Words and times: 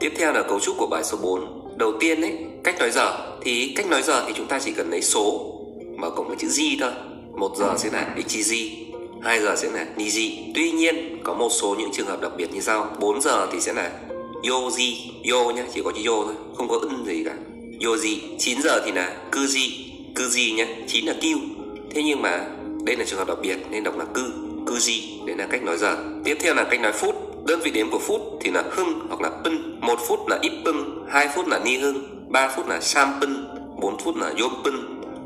Tiếp 0.00 0.12
theo 0.16 0.32
là 0.32 0.42
cấu 0.42 0.60
trúc 0.60 0.76
của 0.78 0.86
bài 0.86 1.04
số 1.04 1.18
4. 1.22 1.68
Đầu 1.76 1.92
tiên 2.00 2.20
ấy, 2.20 2.32
cách 2.64 2.78
nói 2.78 2.90
giờ 2.90 3.36
thì 3.42 3.72
cách 3.76 3.86
nói 3.86 4.02
giờ 4.02 4.24
thì 4.26 4.32
chúng 4.36 4.46
ta 4.46 4.58
chỉ 4.58 4.72
cần 4.72 4.90
lấy 4.90 5.02
số 5.02 5.54
mà 5.96 6.10
cộng 6.10 6.28
với 6.28 6.36
chữ 6.40 6.48
gì 6.48 6.76
thôi. 6.80 6.90
Một 7.36 7.56
giờ 7.56 7.74
sẽ 7.78 7.90
là 7.92 8.14
ichiji, 8.16 8.68
2 9.22 9.40
giờ 9.40 9.56
sẽ 9.56 9.70
là 9.70 9.86
niji. 9.96 10.52
Tuy 10.54 10.70
nhiên 10.70 11.18
có 11.24 11.34
một 11.34 11.48
số 11.50 11.76
những 11.78 11.90
trường 11.92 12.06
hợp 12.06 12.20
đặc 12.20 12.32
biệt 12.36 12.54
như 12.54 12.60
sau. 12.60 12.96
4 13.00 13.20
giờ 13.20 13.46
thì 13.52 13.60
sẽ 13.60 13.72
là 13.72 13.90
yoji, 14.42 14.94
yo 15.32 15.50
nhá, 15.50 15.64
chỉ 15.74 15.82
có 15.84 15.92
chữ 15.92 16.10
yo 16.10 16.24
thôi, 16.24 16.34
không 16.56 16.68
có 16.68 16.78
ân 16.82 17.04
gì 17.06 17.24
cả. 17.24 17.34
Yoji, 17.80 18.16
9 18.38 18.62
giờ 18.62 18.82
thì 18.84 18.92
là 18.92 19.16
kuji, 19.32 19.70
kuji 20.14 20.54
nhá, 20.54 20.66
9 20.86 21.04
là 21.04 21.14
kyu. 21.22 21.38
Thế 21.90 22.02
nhưng 22.02 22.22
mà 22.22 22.46
đây 22.84 22.96
là 22.96 23.04
trường 23.04 23.18
hợp 23.18 23.28
đặc 23.28 23.38
biệt 23.42 23.56
nên 23.70 23.84
đọc 23.84 23.98
là 23.98 24.04
cư, 24.04 24.32
kuji, 24.66 25.26
đấy 25.26 25.36
là 25.36 25.46
cách 25.46 25.62
nói 25.62 25.78
giờ. 25.78 25.96
Tiếp 26.24 26.36
theo 26.40 26.54
là 26.54 26.64
cách 26.64 26.80
nói 26.80 26.92
phút. 26.92 27.14
Đơn 27.50 27.60
vị 27.60 27.70
đếm 27.70 27.90
của 27.90 27.98
phút 27.98 28.20
thì 28.40 28.50
là 28.50 28.64
hưng 28.70 29.00
hoặc 29.08 29.20
là 29.20 29.30
pân. 29.44 29.80
1 29.80 29.98
phút 30.08 30.28
là 30.28 30.38
ít 30.42 30.52
pân, 30.64 30.74
2 31.08 31.28
phút 31.34 31.46
là 31.48 31.58
ni 31.64 31.78
hưng, 31.78 32.26
3 32.28 32.48
phút 32.48 32.68
là 32.68 32.80
sam 32.80 33.12
pân, 33.20 33.46
4 33.80 33.98
phút 33.98 34.16
là 34.16 34.32
yom 34.40 34.52
pân, 34.64 34.74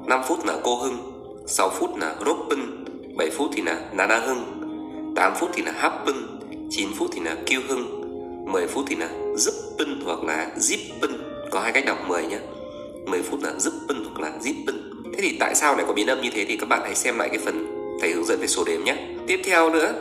5 0.06 0.20
phút 0.28 0.46
là 0.46 0.54
cô 0.62 0.76
hưng, 0.76 0.96
6 1.46 1.70
phút 1.70 1.90
là 2.00 2.14
rốt 2.26 2.36
pân, 2.48 2.84
7 3.16 3.30
phút 3.30 3.50
thì 3.54 3.62
là 3.62 3.80
nana 3.92 4.18
hưng, 4.18 4.42
8 5.16 5.32
phút 5.40 5.50
thì 5.54 5.62
là 5.62 5.72
hap 5.72 5.92
pân, 6.06 6.14
9 6.70 6.88
phút 6.98 7.10
thì 7.12 7.20
là 7.20 7.36
kiêu 7.46 7.60
hưng, 7.68 7.86
10 8.52 8.66
phút 8.66 8.84
thì 8.88 8.96
là 8.96 9.08
giúp 9.36 9.54
pân 9.78 10.00
hoặc 10.04 10.24
là 10.24 10.50
zip 10.56 10.78
pân. 11.00 11.10
Có 11.50 11.60
hai 11.60 11.72
cách 11.72 11.84
đọc 11.86 11.98
10 12.08 12.26
nhé. 12.26 12.38
10 13.06 13.22
phút 13.22 13.42
là 13.42 13.52
giúp 13.58 13.74
pân 13.88 14.04
hoặc 14.04 14.20
là 14.20 14.38
zip 14.42 14.54
pân. 14.66 15.04
Thế 15.04 15.18
thì 15.22 15.36
tại 15.40 15.54
sao 15.54 15.76
lại 15.76 15.84
có 15.88 15.92
biến 15.92 16.06
âm 16.06 16.20
như 16.20 16.30
thế 16.34 16.44
thì 16.48 16.56
các 16.56 16.68
bạn 16.68 16.80
hãy 16.84 16.94
xem 16.94 17.18
lại 17.18 17.28
cái 17.28 17.38
phần 17.38 17.66
thầy 18.00 18.12
hướng 18.12 18.24
dẫn 18.24 18.40
về 18.40 18.46
số 18.46 18.64
đếm 18.64 18.84
nhé. 18.84 18.96
Tiếp 19.26 19.40
theo 19.44 19.70
nữa, 19.70 19.92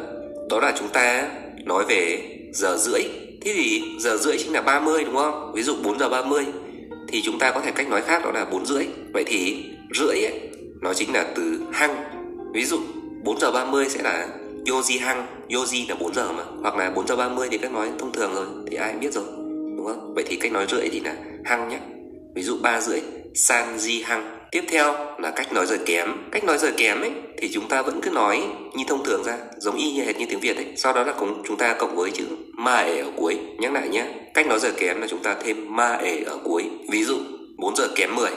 đó 0.50 0.60
là 0.60 0.74
chúng 0.80 0.90
ta 0.90 1.30
nói 1.66 1.86
về 1.90 2.30
giờ 2.54 2.78
rưỡi. 2.78 3.02
Thế 3.42 3.54
thì 3.56 3.84
giờ 4.00 4.18
rưỡi 4.18 4.38
chính 4.38 4.54
là 4.54 4.62
30 4.62 5.04
đúng 5.04 5.16
không? 5.16 5.52
Ví 5.56 5.64
dụ 5.64 5.76
4 5.84 6.00
giờ 6.00 6.10
30 6.10 6.46
thì 7.08 7.22
chúng 7.22 7.40
ta 7.40 7.52
có 7.52 7.62
thể 7.62 7.72
cách 7.72 7.90
nói 7.90 8.02
khác 8.02 8.24
đó 8.24 8.32
là 8.32 8.46
4 8.46 8.66
rưỡi. 8.66 8.86
Vậy 9.14 9.24
thì 9.28 9.66
rưỡi 9.94 10.24
ấy, 10.24 10.40
nó 10.82 10.94
chính 10.94 11.14
là 11.14 11.26
từ 11.36 11.62
hăng. 11.72 12.04
Ví 12.54 12.66
dụ 12.66 12.80
4 13.24 13.40
giờ 13.40 13.52
30 13.52 13.86
sẽ 13.90 14.02
là 14.04 14.28
Yoji 14.66 15.00
hăng 15.02 15.28
Yoji 15.50 15.90
là 15.90 15.96
4 16.00 16.14
giờ 16.14 16.32
mà 16.32 16.44
Hoặc 16.62 16.76
là 16.76 16.90
4 16.90 17.08
giờ 17.08 17.16
30 17.16 17.48
thì 17.52 17.58
cách 17.58 17.72
nói 17.72 17.90
thông 18.00 18.12
thường 18.12 18.34
rồi 18.36 18.46
Thì 18.68 18.78
ai 18.78 18.94
biết 18.94 19.14
rồi 19.14 19.24
Đúng 19.78 19.86
không? 19.86 20.14
Vậy 20.16 20.24
thì 20.28 20.36
cách 20.36 20.52
nói 20.52 20.66
rưỡi 20.70 20.90
thì 20.90 21.00
là 21.00 21.16
hăng 21.46 21.70
nhé 21.70 21.80
Ví 22.36 22.44
dụ 22.44 22.58
3 22.62 22.82
rưỡi 22.82 23.02
Sanji 23.34 24.02
hăng 24.06 24.43
Tiếp 24.54 24.64
theo 24.68 24.96
là 25.18 25.32
cách 25.32 25.54
nói 25.54 25.66
giờ 25.66 25.78
kém. 25.86 26.10
Cách 26.32 26.44
nói 26.44 26.58
giờ 26.58 26.72
kém 26.78 27.02
ấy, 27.02 27.12
Thì 27.38 27.50
chúng 27.54 27.68
ta 27.68 27.82
vẫn 27.82 28.02
cứ 28.02 28.10
nói 28.10 28.44
như 28.74 28.84
thông 28.88 29.06
thường 29.06 29.24
ra, 29.24 29.38
Giống 29.58 29.76
y 29.76 29.92
như 29.92 30.04
hệt 30.04 30.18
như 30.18 30.26
tiếng 30.30 30.40
Việt 30.40 30.56
ấy. 30.56 30.66
Sau 30.76 30.94
đó 30.94 31.04
là 31.04 31.14
cũng 31.14 31.44
chúng 31.48 31.58
ta 31.58 31.74
cộng 31.74 31.96
với 31.96 32.12
chữ 32.12 32.26
ma 32.54 32.78
ể 32.78 32.98
ở 32.98 33.12
cuối. 33.16 33.38
Nhắc 33.58 33.74
lại 33.74 33.90
nhé, 33.90 34.06
Cách 34.34 34.48
nói 34.48 34.60
giờ 34.60 34.72
kém 34.78 35.02
là 35.02 35.08
chúng 35.08 35.24
ta 35.24 35.36
thêm 35.44 35.76
ma 35.76 35.94
ể 35.94 36.24
ở 36.26 36.38
cuối. 36.44 36.64
Ví 36.90 37.04
dụ 37.04 37.18
4 37.58 37.76
giờ 37.76 37.88
kém 37.96 38.16
10 38.16 38.32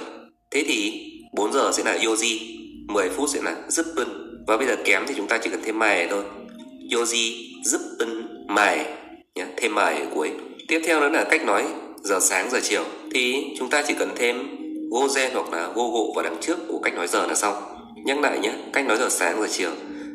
Thế 0.50 0.64
thì 0.68 1.10
4 1.36 1.52
giờ 1.52 1.70
sẽ 1.72 1.84
là 1.84 1.98
Yoji 1.98 2.38
10 2.88 3.08
phút 3.08 3.30
sẽ 3.30 3.42
là 3.42 3.56
giúp 3.68 3.86
và 4.46 4.56
bây 4.56 4.66
giờ 4.66 4.76
kém 4.84 5.02
thì 5.06 5.14
chúng 5.16 5.26
ta 5.26 5.38
chỉ 5.38 5.50
cần 5.50 5.60
thêm 5.64 5.78
mài 5.78 6.06
thôi. 6.10 6.24
Yoji 6.90 7.32
giúp 7.64 7.80
ma 7.98 8.06
mài 8.48 8.84
nhé, 9.34 9.46
thêm 9.56 9.74
mài 9.74 10.00
ở 10.00 10.06
cuối. 10.14 10.30
Tiếp 10.68 10.80
theo 10.86 11.00
đó 11.00 11.08
là 11.08 11.24
cách 11.24 11.44
nói 11.44 11.64
giờ 12.02 12.20
sáng, 12.20 12.50
giờ 12.50 12.60
chiều. 12.62 12.84
Thì 13.14 13.44
chúng 13.58 13.70
ta 13.70 13.82
chỉ 13.88 13.94
cần 13.98 14.10
thêm 14.16 14.65
gozen 14.90 15.30
hoặc 15.34 15.52
là 15.52 15.68
gogo 15.74 16.12
vào 16.14 16.24
đằng 16.24 16.36
trước 16.40 16.58
của 16.68 16.78
cách 16.78 16.94
nói 16.94 17.06
giờ 17.08 17.26
là 17.26 17.34
xong. 17.34 17.54
Nhắc 18.04 18.20
lại 18.20 18.38
nhé, 18.38 18.52
cách 18.72 18.86
nói 18.86 18.96
giờ 18.98 19.08
sáng 19.10 19.40
giờ 19.40 19.48
chiều. 19.50 19.70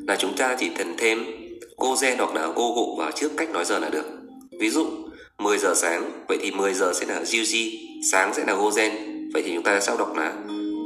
Là 0.07 0.15
chúng 0.15 0.33
ta 0.37 0.55
chỉ 0.59 0.69
cần 0.77 0.95
thêm 0.97 1.25
gozen 1.77 2.15
hoặc 2.17 2.35
là 2.35 2.47
gogo 2.47 2.95
vào 2.97 3.11
trước 3.11 3.31
cách 3.37 3.49
nói 3.49 3.65
giờ 3.65 3.79
là 3.79 3.89
được. 3.89 4.05
Ví 4.59 4.69
dụ 4.69 4.85
10 5.37 5.57
giờ 5.57 5.73
sáng, 5.75 6.11
vậy 6.27 6.37
thì 6.41 6.51
10 6.51 6.73
giờ 6.73 6.93
sẽ 6.93 7.05
là 7.05 7.21
Juji, 7.21 7.77
sáng 8.11 8.33
sẽ 8.33 8.43
là 8.47 8.53
gozen 8.53 8.91
vậy 9.33 9.43
thì 9.45 9.51
chúng 9.53 9.63
ta 9.63 9.79
sau 9.79 9.97
đọc 9.97 10.17
là 10.17 10.33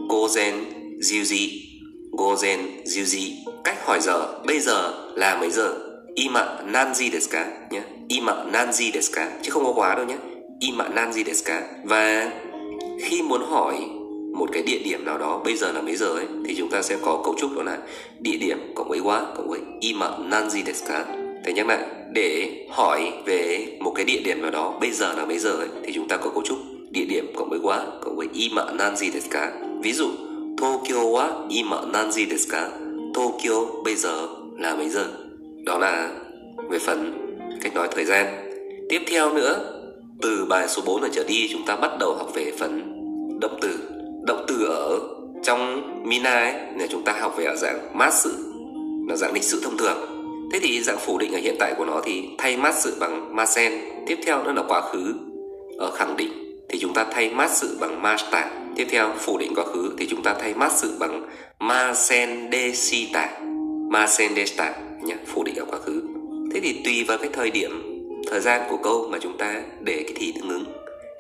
gozen 0.09 0.53
Juji 1.00 1.66
Gozen 2.18 2.59
Juji. 2.85 3.34
Cách 3.63 3.85
hỏi 3.85 4.00
giờ, 4.01 4.40
Bây 4.47 4.59
giờ 4.59 4.94
là 5.16 5.38
mấy 5.40 5.50
giờ? 5.51 5.74
Ima 6.16 6.57
nanji 6.66 7.12
desu 7.12 7.29
ka 7.31 7.47
nhé. 7.72 7.81
Ima 8.07 8.34
nanji 8.51 8.91
desu 8.91 9.12
ka, 9.13 9.31
Chứ 9.41 9.51
không 9.51 9.66
có 9.66 9.74
quá 9.75 9.95
đâu 9.95 10.06
nhé. 10.06 10.16
Ima 10.59 10.90
nanji 10.95 11.24
desu 11.24 11.44
ka. 11.45 11.62
Và 11.84 12.31
khi 13.00 13.22
muốn 13.22 13.41
hỏi 13.41 13.75
một 14.34 14.50
cái 14.52 14.63
địa 14.63 14.80
điểm 14.84 15.06
nào 15.06 15.18
đó 15.18 15.41
bây 15.44 15.56
giờ 15.56 15.72
là 15.72 15.81
mấy 15.81 15.96
giờ 15.96 16.08
ấy 16.08 16.25
thì 16.46 16.56
chúng 16.58 16.69
ta 16.69 16.81
sẽ 16.81 16.97
có 17.02 17.22
cấu 17.25 17.36
trúc 17.38 17.56
đó 17.56 17.63
là 17.63 17.78
địa 18.19 18.38
điểm 18.40 18.58
cộng 18.75 18.90
với 18.90 19.00
quá 19.00 19.25
cộng 19.36 19.47
với 19.47 19.59
ima 19.80 20.08
nanji 20.30 20.63
desu 20.66 20.86
ka 20.88 21.06
thầy 21.44 21.53
nhắc 21.53 21.68
lại 21.68 21.86
để 22.13 22.52
hỏi 22.69 23.12
về 23.25 23.68
một 23.80 23.91
cái 23.96 24.06
địa 24.06 24.22
điểm 24.25 24.41
nào 24.41 24.52
đó 24.52 24.78
bây 24.81 24.91
giờ 24.91 25.13
là 25.13 25.25
mấy 25.25 25.40
giờ 25.40 25.52
ấy 25.52 25.68
thì 25.84 25.94
chúng 25.94 26.08
ta 26.08 26.18
có 26.18 26.30
cấu 26.30 26.44
trúc 26.44 26.58
địa 26.90 27.06
điểm 27.06 27.34
cộng 27.36 27.50
với 27.50 27.59
quá 27.63 27.86
cộng 28.02 28.16
với 28.16 28.28
ima 28.34 28.66
nanji 28.78 29.12
desu 29.12 29.28
ka 29.31 29.52
ví 29.81 29.94
dụ 29.94 30.09
Tokyo 30.57 31.03
wa 31.12 31.47
ima 31.50 31.84
nanji 31.92 32.25
desu 32.30 32.47
ka? 32.52 32.69
Tokyo 33.13 33.84
bây 33.84 33.96
giờ 33.96 34.28
là 34.57 34.75
mấy 34.75 34.90
giờ? 34.90 35.07
Đó 35.66 35.78
là 35.78 36.09
về 36.69 36.80
phần 36.80 37.13
cách 37.62 37.74
nói 37.74 37.88
thời 37.92 38.06
gian. 38.06 38.25
Tiếp 38.90 39.02
theo 39.07 39.34
nữa, 39.34 39.81
từ 40.22 40.46
bài 40.46 40.68
số 40.68 40.81
4 40.86 41.02
này 41.02 41.09
trở 41.14 41.24
đi 41.24 41.50
chúng 41.52 41.66
ta 41.66 41.76
bắt 41.76 41.92
đầu 42.00 42.14
học 42.14 42.31
về 42.34 42.52
phần 42.59 42.92
động 43.42 43.58
từ. 43.62 43.80
Động 44.28 44.46
từ 44.48 44.66
ở 44.66 45.00
trong 45.44 45.81
Mina 46.03 46.40
ấy 46.40 46.53
là 46.53 46.88
chúng 46.90 47.03
ta 47.03 47.14
học 47.20 47.38
về 47.38 47.46
ở 47.46 47.56
dạng 47.56 47.98
mát 47.98 48.14
sự 48.14 48.54
là 49.09 49.16
dạng 49.16 49.34
lịch 49.34 49.44
sử 49.44 49.62
thông 49.64 49.78
thường. 49.78 49.98
Thế 50.54 50.59
thì 50.62 50.81
dạng 50.81 51.00
phủ 51.00 51.18
định 51.18 51.34
ở 51.34 51.40
hiện 51.40 51.56
tại 51.59 51.74
của 51.78 51.86
nó 51.86 52.02
thì 52.06 52.24
thay 52.38 52.58
mát 52.58 52.75
sự 52.75 52.98
bằng 53.00 53.36
masen. 53.36 53.74
Tiếp 54.08 54.18
theo 54.25 54.44
nó 54.44 54.54
là 54.54 54.64
quá 54.68 54.81
khứ 54.81 55.14
ở 55.78 55.92
khẳng 55.92 56.18
định 56.18 56.31
thì 56.70 56.80
chúng 56.80 56.94
ta 56.94 57.06
thay 57.12 57.30
mát 57.30 57.52
sự 57.52 57.78
bằng 57.80 58.02
masta 58.02 58.52
Tiếp 58.75 58.88
theo, 58.90 59.14
phủ 59.18 59.38
định 59.38 59.54
quá 59.56 59.64
khứ 59.64 59.94
thì 59.98 60.08
chúng 60.09 60.24
ta 60.24 60.36
thay 60.40 60.54
mát 60.54 60.72
sự 60.72 60.96
bằng 61.00 61.30
ma 61.59 61.94
sen. 61.94 62.50
Ma 63.92 64.08
sen 64.08 64.34
nhé, 65.04 65.16
phủ 65.25 65.44
định 65.44 65.56
ở 65.56 65.66
quá 65.66 65.80
khứ. 65.80 66.04
Thế 66.54 66.59
thì 66.59 66.81
tùy 66.86 67.04
vào 67.08 67.18
cái 67.18 67.30
thời 67.34 67.52
điểm, 67.52 67.94
thời 68.28 68.40
gian 68.40 68.62
của 68.69 68.78
câu 68.84 69.08
mà 69.12 69.18
chúng 69.22 69.38
ta 69.38 69.62
để 69.81 70.03
cái 70.03 70.13
thì 70.16 70.34
tương 70.36 70.50
ứng. 70.50 70.63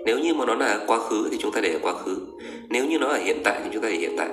Nếu 0.05 0.19
như 0.19 0.33
mà 0.33 0.45
nó 0.45 0.55
là 0.55 0.79
quá 0.87 0.99
khứ 0.99 1.27
thì 1.31 1.37
chúng 1.39 1.51
ta 1.51 1.61
để 1.61 1.73
ở 1.73 1.79
quá 1.81 1.93
khứ. 1.93 2.17
Nếu 2.69 2.85
như 2.85 2.99
nó 2.99 3.07
ở 3.07 3.17
hiện 3.17 3.37
tại 3.43 3.59
thì 3.63 3.69
chúng 3.73 3.83
ta 3.83 3.89
để 3.89 3.95
hiện 3.95 4.15
tại. 4.17 4.29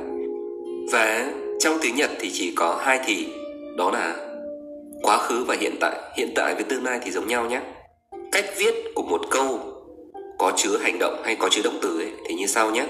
Và 0.92 1.32
trong 1.60 1.78
tiếng 1.82 1.96
Nhật 1.96 2.10
thì 2.20 2.30
chỉ 2.32 2.52
có 2.56 2.80
hai 2.80 3.00
thì, 3.06 3.26
đó 3.76 3.90
là 3.90 4.16
quá 5.02 5.18
khứ 5.18 5.44
và 5.44 5.56
hiện 5.60 5.76
tại. 5.80 6.00
Hiện 6.16 6.32
tại 6.34 6.54
với 6.54 6.64
tương 6.64 6.84
lai 6.84 7.00
thì 7.04 7.10
giống 7.10 7.28
nhau 7.28 7.46
nhé. 7.46 7.60
Cách 8.32 8.44
viết 8.56 8.74
của 8.94 9.02
một 9.02 9.20
câu 9.30 9.60
có 10.38 10.52
chứa 10.56 10.78
hành 10.78 10.98
động 10.98 11.22
hay 11.24 11.36
có 11.36 11.48
chứa 11.48 11.62
động 11.64 11.78
từ 11.82 11.98
ấy, 11.98 12.12
thì 12.26 12.34
như 12.34 12.46
sau 12.46 12.70
nhé 12.70 12.86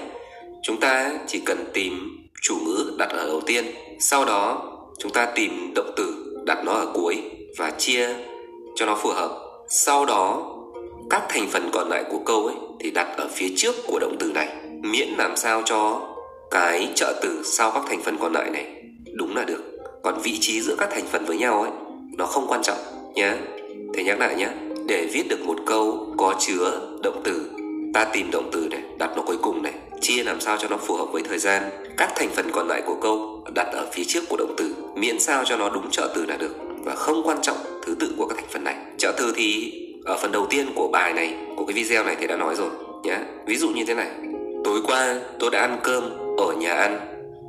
chúng 0.63 0.79
ta 0.79 1.11
chỉ 1.27 1.41
cần 1.45 1.65
tìm 1.73 1.93
chủ 2.41 2.55
ngữ 2.65 2.93
đặt 2.97 3.09
ở 3.09 3.27
đầu 3.27 3.41
tiên 3.41 3.65
sau 3.99 4.25
đó 4.25 4.71
chúng 4.99 5.11
ta 5.11 5.25
tìm 5.35 5.73
động 5.75 5.91
từ 5.97 6.35
đặt 6.45 6.65
nó 6.65 6.71
ở 6.71 6.87
cuối 6.93 7.21
và 7.57 7.71
chia 7.71 8.09
cho 8.75 8.85
nó 8.85 8.95
phù 8.95 9.09
hợp 9.09 9.42
sau 9.67 10.05
đó, 10.05 10.55
các 11.09 11.23
thành 11.29 11.47
phần 11.51 11.69
còn 11.73 11.89
lại 11.89 12.03
của 12.09 12.19
câu 12.25 12.45
ấy 12.45 12.55
thì 12.79 12.91
đặt 12.91 13.17
ở 13.17 13.27
phía 13.31 13.47
trước 13.55 13.75
của 13.87 13.99
động 13.99 14.15
từ 14.19 14.31
này. 14.31 14.47
Miễn 14.81 15.07
làm 15.17 15.35
sao 15.35 15.61
cho 15.65 16.01
cái 16.51 16.89
trợ 16.95 17.19
từ 17.21 17.41
sau 17.43 17.71
các 17.71 17.83
thành 17.87 18.01
phần 18.01 18.17
còn 18.19 18.33
lại 18.33 18.49
này 18.49 18.83
đúng 19.13 19.35
là 19.35 19.43
được. 19.43 19.61
Còn 20.03 20.19
vị 20.23 20.37
trí 20.41 20.61
giữa 20.61 20.75
các 20.79 20.89
thành 20.91 21.05
phần 21.11 21.25
với 21.25 21.37
nhau 21.37 21.61
ấy, 21.61 21.71
nó 22.17 22.25
không 22.25 22.47
quan 22.47 22.61
trọng 22.63 22.77
nhé 23.15 23.33
thầy 23.93 24.03
nhắc 24.03 24.19
lại 24.19 24.35
nhé 24.35 24.47
để 24.87 25.07
viết 25.13 25.23
được 25.29 25.45
một 25.45 25.57
câu 25.65 26.13
có 26.17 26.35
chứa 26.39 26.81
động 27.03 27.21
từ, 27.23 27.49
ta 27.93 28.05
tìm 28.05 28.31
động 28.31 28.49
từ 28.51 28.67
này, 28.71 28.81
đặt 28.97 29.11
nó 29.15 29.23
cuối 29.25 29.37
cùng 29.41 29.63
này, 29.63 29.73
chia 30.01 30.23
làm 30.23 30.39
sao 30.39 30.57
cho 30.57 30.67
nó 30.67 30.77
phù 30.77 30.95
hợp 30.95 31.05
với 31.11 31.21
thời 31.29 31.37
gian. 31.37 31.63
Các 31.97 32.11
thành 32.15 32.29
phần 32.29 32.51
còn 32.51 32.67
lại 32.67 32.81
của 32.85 32.95
câu 33.01 33.43
đặt 33.55 33.67
ở 33.73 33.87
phía 33.93 34.03
trước 34.07 34.23
của 34.29 34.37
động 34.37 34.53
từ, 34.57 34.75
miễn 34.95 35.19
sao 35.19 35.45
cho 35.45 35.57
nó 35.57 35.69
đúng 35.69 35.91
trợ 35.91 36.11
từ 36.15 36.25
là 36.25 36.37
được 36.37 36.55
và 36.83 36.95
không 36.95 37.21
quan 37.25 37.41
trọng 37.41 37.57
thứ 37.85 37.95
tự 37.99 38.13
của 38.17 38.27
các 38.27 38.35
thành 38.37 38.49
phần 38.49 38.63
này. 38.63 38.75
Trợ 38.97 39.13
từ 39.17 39.33
thì 39.35 39.73
ở 40.05 40.17
phần 40.21 40.31
đầu 40.31 40.47
tiên 40.49 40.69
của 40.75 40.87
bài 40.87 41.13
này, 41.13 41.35
của 41.55 41.65
cái 41.65 41.73
video 41.73 42.03
này 42.03 42.15
thì 42.19 42.27
đã 42.27 42.35
nói 42.35 42.55
rồi 42.55 42.69
nhé 43.03 43.17
ví 43.45 43.57
dụ 43.57 43.69
như 43.69 43.85
thế 43.87 43.93
này. 43.93 44.07
Tối 44.63 44.79
qua 44.87 45.15
tôi 45.39 45.51
đã 45.51 45.59
ăn 45.59 45.79
cơm 45.83 46.09
ở 46.37 46.53
nhà 46.53 46.73
ăn. 46.73 46.99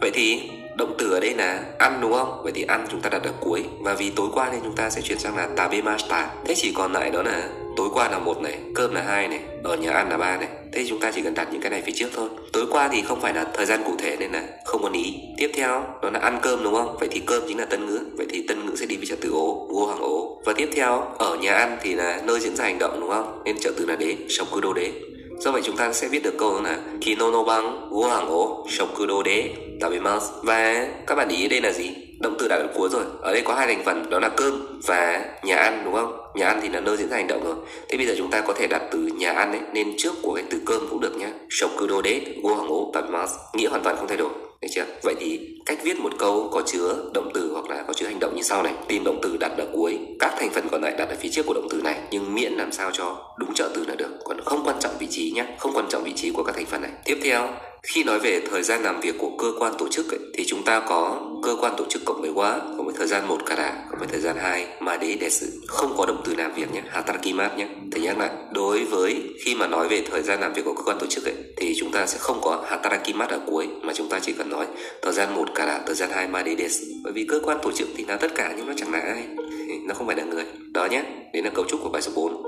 Vậy 0.00 0.10
thì 0.14 0.50
động 0.76 0.94
từ 0.98 1.10
ở 1.10 1.20
đây 1.20 1.34
là 1.34 1.62
ăn, 1.78 1.98
đúng 2.00 2.12
không? 2.12 2.40
Vậy 2.42 2.52
thì 2.54 2.62
ăn 2.62 2.86
chúng 2.90 3.00
ta 3.00 3.10
đặt 3.10 3.22
ở 3.22 3.32
cuối. 3.40 3.64
Và 3.80 3.94
vì 3.94 4.10
tối 4.10 4.28
qua 4.32 4.48
nên 4.52 4.60
chúng 4.62 4.76
ta 4.76 4.90
sẽ 4.90 5.00
chuyển 5.00 5.18
sang 5.18 5.36
là 5.36 5.48
tabemashita 5.56 6.30
thế 6.44 6.54
chỉ 6.54 6.72
còn 6.76 6.92
lại 6.92 7.10
đó 7.10 7.22
là 7.22 7.48
tối 7.76 7.88
qua 7.94 8.08
là 8.08 8.18
một 8.18 8.42
này, 8.42 8.58
cơm 8.74 8.94
là 8.94 9.02
hai 9.02 9.28
này, 9.28 9.40
ở 9.62 9.76
nhà 9.76 9.90
ăn 9.90 10.08
là 10.10 10.16
ba 10.16 10.36
này 10.36 10.48
thế 10.74 10.84
chúng 10.88 11.00
ta 11.00 11.10
chỉ 11.14 11.22
cần 11.22 11.34
đặt 11.34 11.48
những 11.52 11.60
cái 11.60 11.70
này 11.70 11.82
phía 11.86 11.92
trước 11.92 12.08
thôi. 12.14 12.28
Tối 12.52 12.66
qua 12.70 12.88
thì 12.92 13.02
không 13.02 13.20
phải 13.20 13.34
là 13.34 13.46
thời 13.54 13.66
gian 13.66 13.82
cụ 13.84 13.92
thể 13.98 14.16
nên 14.18 14.32
là 14.32 14.42
không 14.64 14.82
có 14.82 14.90
ý 14.92 15.14
tiếp 15.38 15.50
theo, 15.54 15.84
đó 16.02 16.10
là 16.10 16.18
ăn 16.20 16.38
cơm 16.42 16.64
đúng 16.64 16.74
không? 16.74 16.96
Vậy 17.00 17.08
thì 17.12 17.20
cơm 17.26 17.42
chính 17.48 17.58
là 17.58 17.64
tân 17.64 17.86
ngữ. 17.86 18.00
Vậy 18.16 18.26
thì 18.30 18.44
tân 18.48 18.66
ngữ 18.66 18.76
sẽ 18.76 18.86
đi 18.86 18.96
với 18.96 19.06
trợ 19.06 19.16
từ 19.20 19.30
ố 19.30 19.66
vô 19.70 19.86
hàng 19.86 20.00
ố. 20.00 20.42
Và 20.44 20.52
tiếp 20.52 20.70
theo, 20.74 21.06
ở 21.18 21.36
nhà 21.36 21.54
ăn 21.54 21.78
thì 21.82 21.94
là 21.94 22.20
nơi 22.24 22.40
diễn 22.40 22.56
ra 22.56 22.64
hành 22.64 22.78
động 22.78 23.00
đúng 23.00 23.10
không? 23.10 23.42
Nên 23.44 23.58
trợ 23.58 23.72
từ 23.76 23.86
là 23.86 23.96
đế 23.96 24.16
shokudo 24.28 24.72
đế. 24.72 24.92
Do 25.38 25.50
vậy 25.50 25.62
chúng 25.64 25.76
ta 25.76 25.92
sẽ 25.92 26.08
biết 26.08 26.22
được 26.22 26.38
câu 26.38 26.62
là 26.62 26.78
Kino 27.00 27.30
no 27.30 27.42
bang 27.42 27.88
go 27.90 28.08
hàng 28.08 28.28
ố 28.28 28.66
shokudo 28.70 29.14
de 29.24 29.48
tabimasu 29.80 30.26
Và 30.42 30.88
các 31.06 31.14
bạn 31.14 31.28
ý 31.28 31.48
đây 31.48 31.60
là 31.60 31.72
gì? 31.72 31.90
Động 32.20 32.36
từ 32.38 32.48
đã 32.48 32.56
ở 32.56 32.66
cuối 32.74 32.88
rồi. 32.92 33.04
Ở 33.22 33.32
đây 33.32 33.42
có 33.42 33.54
hai 33.54 33.66
thành 33.66 33.84
phần, 33.84 34.10
đó 34.10 34.18
là 34.18 34.28
cơm 34.28 34.80
và 34.86 35.24
nhà 35.44 35.56
ăn 35.56 35.82
đúng 35.84 35.94
không? 35.94 36.23
Nhà 36.34 36.46
ăn 36.46 36.60
thì 36.62 36.68
là 36.68 36.80
nơi 36.80 36.96
diễn 36.96 37.08
ra 37.08 37.16
hành 37.16 37.26
động 37.26 37.44
rồi. 37.44 37.56
Thế 37.88 37.98
bây 37.98 38.06
giờ 38.06 38.14
chúng 38.18 38.30
ta 38.30 38.40
có 38.40 38.52
thể 38.52 38.66
đặt 38.66 38.82
từ 38.90 38.98
nhà 38.98 39.32
ăn 39.32 39.52
ấy 39.52 39.60
nên 39.72 39.94
trước 39.98 40.12
của 40.22 40.34
cái 40.34 40.44
từ 40.50 40.60
cơm 40.66 40.86
cũng 40.90 41.00
được 41.00 41.16
nhé. 41.16 41.28
shokudo 41.50 42.02
de 42.04 42.20
go 42.42 42.54
hàng 42.54 43.26
nghĩa 43.52 43.68
hoàn 43.68 43.82
toàn 43.82 43.96
không 43.96 44.08
thay 44.08 44.16
đổi 44.16 44.30
được 44.64 44.70
chưa? 44.74 44.84
Vậy 45.02 45.14
thì 45.20 45.40
cách 45.66 45.78
viết 45.82 46.00
một 46.00 46.12
câu 46.18 46.48
có 46.52 46.62
chứa 46.66 46.94
động 47.14 47.30
từ 47.34 47.50
hoặc 47.52 47.70
là 47.70 47.84
có 47.86 47.92
chứa 47.92 48.06
hành 48.06 48.18
động 48.20 48.36
như 48.36 48.42
sau 48.42 48.62
này. 48.62 48.74
Tìm 48.88 49.04
động 49.04 49.18
từ 49.22 49.36
đặt 49.36 49.52
ở 49.58 49.66
cuối. 49.72 49.98
Các 50.20 50.34
thành 50.38 50.50
phần 50.50 50.68
còn 50.70 50.82
lại 50.82 50.94
đặt 50.98 51.08
ở 51.08 51.16
phía 51.20 51.28
trước 51.28 51.46
của 51.46 51.54
động 51.54 51.68
từ 51.70 51.80
này 51.82 52.00
nhưng 52.10 52.34
miễn 52.34 52.52
làm 52.52 52.72
sao 52.72 52.90
cho 52.92 53.34
đúng 53.38 53.54
trợ 53.54 53.70
từ 53.74 53.84
là 53.88 53.94
được. 53.94 54.10
Còn 54.24 54.40
không 54.44 54.62
quan 54.64 54.76
trọng 54.80 54.92
vị 54.98 55.06
trí 55.10 55.30
nhé 55.30 55.44
không 55.58 55.72
quan 55.74 55.86
trọng 55.88 56.04
vị 56.04 56.12
trí 56.16 56.30
của 56.30 56.42
các 56.42 56.54
thành 56.54 56.66
phần 56.66 56.82
này. 56.82 56.90
Tiếp 57.04 57.18
theo 57.24 57.48
khi 57.82 58.04
nói 58.04 58.18
về 58.18 58.40
thời 58.50 58.62
gian 58.62 58.82
làm 58.82 59.00
việc 59.00 59.14
của 59.18 59.30
cơ 59.38 59.52
quan 59.58 59.72
tổ 59.78 59.88
chức 59.88 60.10
ấy, 60.10 60.18
thì 60.34 60.44
chúng 60.46 60.62
ta 60.62 60.80
có 60.80 61.20
cơ 61.42 61.56
quan 61.60 61.74
tổ 61.76 61.84
chức 61.88 62.02
cộng 62.04 62.20
với 62.20 62.30
quá 62.34 62.60
cộng 62.76 62.86
với 62.86 62.94
thời 62.98 63.06
gian 63.06 63.28
một 63.28 63.38
cả 63.46 63.56
đà 63.56 63.86
cộng 63.90 63.98
với 63.98 64.08
thời 64.08 64.20
gian 64.20 64.36
hai 64.36 64.66
mà 64.80 64.96
đế 64.96 65.16
để 65.20 65.30
sự 65.30 65.60
không 65.66 65.94
có 65.96 66.06
động 66.06 66.22
từ 66.24 66.34
làm 66.34 66.54
việc 66.54 66.72
nhé 66.72 66.82
hatarakimat 66.90 67.58
nhé 67.58 67.68
thầy 67.92 68.00
nhắc 68.00 68.18
lại 68.18 68.30
đối 68.52 68.84
với 68.84 69.22
khi 69.44 69.54
mà 69.54 69.66
nói 69.66 69.88
về 69.88 70.02
thời 70.10 70.22
gian 70.22 70.40
làm 70.40 70.52
việc 70.52 70.62
của 70.64 70.74
cơ 70.74 70.82
quan 70.82 70.98
tổ 71.00 71.06
chức 71.06 71.24
ấy, 71.24 71.34
thì 71.56 71.74
chúng 71.78 71.92
ta 71.92 72.06
sẽ 72.06 72.18
không 72.18 72.40
có 72.42 72.64
hatarakimat 72.68 73.30
ở 73.30 73.40
cuối 73.46 73.68
mà 73.82 73.92
chúng 73.96 74.08
ta 74.08 74.18
chỉ 74.22 74.32
cần 74.38 74.50
nói 74.54 74.66
thời 75.02 75.12
gian 75.12 75.34
một 75.34 75.48
cả 75.54 75.66
là 75.66 75.80
thời 75.86 75.94
gian 75.94 76.10
hai 76.12 76.28
mà 76.28 76.42
đế 76.42 76.56
bởi 77.04 77.12
vì 77.12 77.26
cơ 77.28 77.40
quan 77.44 77.58
tổ 77.62 77.72
chức 77.72 77.88
thì 77.96 78.04
là 78.04 78.16
tất 78.16 78.34
cả 78.34 78.54
nhưng 78.56 78.66
nó 78.66 78.72
chẳng 78.76 78.92
là 78.92 78.98
ai. 78.98 79.24
Nó 79.86 79.94
không 79.94 80.06
phải 80.06 80.16
là 80.16 80.24
người. 80.24 80.44
Đó 80.72 80.86
nhé 80.86 81.02
đấy 81.32 81.42
là 81.42 81.50
cấu 81.50 81.64
trúc 81.64 81.80
của 81.82 81.88
bài 81.88 82.02
số 82.02 82.12
4 82.14 82.42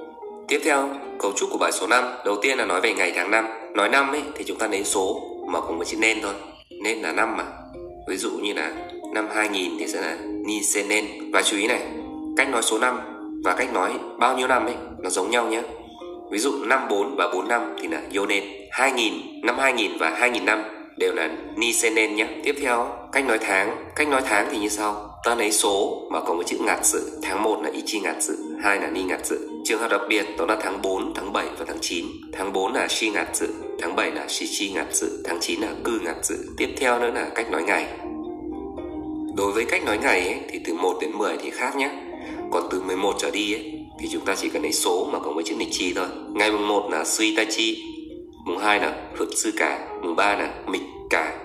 Tiếp 0.48 0.60
theo, 0.64 0.88
cấu 1.18 1.32
trúc 1.32 1.50
của 1.52 1.58
bài 1.58 1.72
số 1.72 1.86
5 1.86 2.04
Đầu 2.24 2.36
tiên 2.42 2.58
là 2.58 2.64
nói 2.64 2.80
về 2.80 2.94
ngày 2.94 3.12
tháng 3.16 3.30
năm. 3.30 3.46
Nói 3.74 3.88
năm 3.88 4.10
ấy 4.12 4.22
thì 4.34 4.44
chúng 4.44 4.58
ta 4.58 4.68
lấy 4.68 4.84
số 4.84 5.20
mà 5.46 5.60
cùng 5.60 5.78
với 5.78 5.86
chữ 5.86 5.96
nên 6.00 6.20
thôi. 6.22 6.34
Nên 6.82 7.02
là 7.02 7.12
năm 7.12 7.36
mà. 7.36 7.44
Ví 8.08 8.16
dụ 8.16 8.30
như 8.30 8.52
là 8.52 8.72
năm 9.14 9.28
2000 9.34 9.70
thì 9.78 9.86
sẽ 9.86 10.00
là 10.00 10.16
ni 10.46 10.60
nên 10.88 11.06
Và 11.32 11.42
chú 11.42 11.56
ý 11.56 11.66
này 11.66 11.80
Cách 12.36 12.48
nói 12.50 12.62
số 12.62 12.78
5 12.78 13.00
và 13.44 13.54
cách 13.54 13.72
nói 13.72 13.92
bao 14.18 14.36
nhiêu 14.36 14.48
năm 14.48 14.66
ấy 14.66 14.74
Nó 14.98 15.10
giống 15.10 15.30
nhau 15.30 15.46
nhé. 15.46 15.62
Ví 16.30 16.38
dụ 16.38 16.64
năm 16.64 16.80
4 16.90 17.16
và 17.16 17.28
4 17.34 17.48
năm 17.48 17.76
thì 17.80 17.88
là 17.88 18.02
Yonen 18.16 18.44
2000, 18.70 19.12
năm 19.42 19.58
2000 19.58 19.98
và 19.98 20.10
2000 20.10 20.44
năm 20.44 20.62
đều 20.96 21.12
là 21.14 21.30
ni 21.56 21.72
se 21.72 21.90
nên 21.90 22.16
nhé. 22.16 22.26
Tiếp 22.44 22.54
theo, 22.60 22.88
cách 23.12 23.26
nói 23.26 23.38
tháng. 23.40 23.76
Cách 23.96 24.08
nói 24.08 24.22
tháng 24.24 24.48
thì 24.50 24.58
như 24.58 24.68
sau. 24.68 25.10
Ta 25.24 25.34
lấy 25.34 25.52
số 25.52 26.02
mà 26.10 26.20
có 26.20 26.34
một 26.34 26.42
chữ 26.46 26.58
ngạt 26.60 26.78
sự. 26.82 27.18
Tháng 27.22 27.42
1 27.42 27.62
là 27.62 27.70
ichi 27.70 28.00
ngạt 28.00 28.16
sự 28.20 28.36
hai 28.62 28.80
là 28.80 28.90
ni 28.90 29.02
ngạt 29.02 29.26
sự. 29.26 29.50
Trường 29.64 29.80
hợp 29.80 29.90
đặc 29.90 30.00
biệt 30.08 30.26
đó 30.38 30.46
là 30.46 30.56
tháng 30.60 30.82
4 30.82 31.14
tháng 31.14 31.32
7 31.32 31.46
và 31.58 31.64
tháng 31.68 31.78
9 31.80 32.06
tháng 32.32 32.52
4 32.52 32.72
là 32.72 32.88
shi 32.88 33.10
ngạt 33.10 33.28
sự 33.32 33.54
tháng 33.80 33.96
7 33.96 34.10
là 34.10 34.28
shi 34.28 34.46
chi 34.46 34.72
ngạt 34.74 34.86
sự 34.90 35.22
tháng 35.24 35.40
9 35.40 35.60
là 35.60 35.68
cư 35.84 36.00
ngạt 36.04 36.16
sự. 36.22 36.54
Tiếp 36.56 36.68
theo 36.76 36.98
nữa 37.00 37.10
là 37.14 37.28
cách 37.34 37.50
nói 37.50 37.62
ngày. 37.62 37.86
Đối 39.36 39.52
với 39.52 39.64
cách 39.64 39.84
nói 39.84 39.98
ngày 39.98 40.26
ấy, 40.26 40.40
thì 40.48 40.60
từ 40.64 40.74
1 40.74 40.96
đến 41.00 41.10
10 41.12 41.36
thì 41.42 41.50
khác 41.50 41.76
nhé. 41.76 41.90
Còn 42.52 42.62
từ 42.70 42.80
11 42.80 43.14
trở 43.18 43.30
đi 43.30 43.54
ấy, 43.54 43.72
thì 44.00 44.08
chúng 44.12 44.24
ta 44.24 44.34
chỉ 44.36 44.48
cần 44.48 44.62
lấy 44.62 44.72
số 44.72 45.08
mà 45.12 45.18
có 45.18 45.32
một 45.32 45.42
chữ 45.44 45.54
nịch 45.58 45.68
chi 45.70 45.92
thôi. 45.96 46.06
Ngày 46.34 46.52
mùng 46.52 46.68
1 46.68 46.88
là 46.90 47.04
suy 47.04 47.36
ta 47.36 47.44
chi 47.50 47.82
mùng 48.46 48.58
2 48.58 48.80
là 48.80 48.94
phật 49.18 49.28
sư 49.36 49.52
cả 49.56 49.88
mùng 50.02 50.16
3 50.16 50.36
là 50.36 50.54
mịch 50.66 50.82
cả 51.10 51.38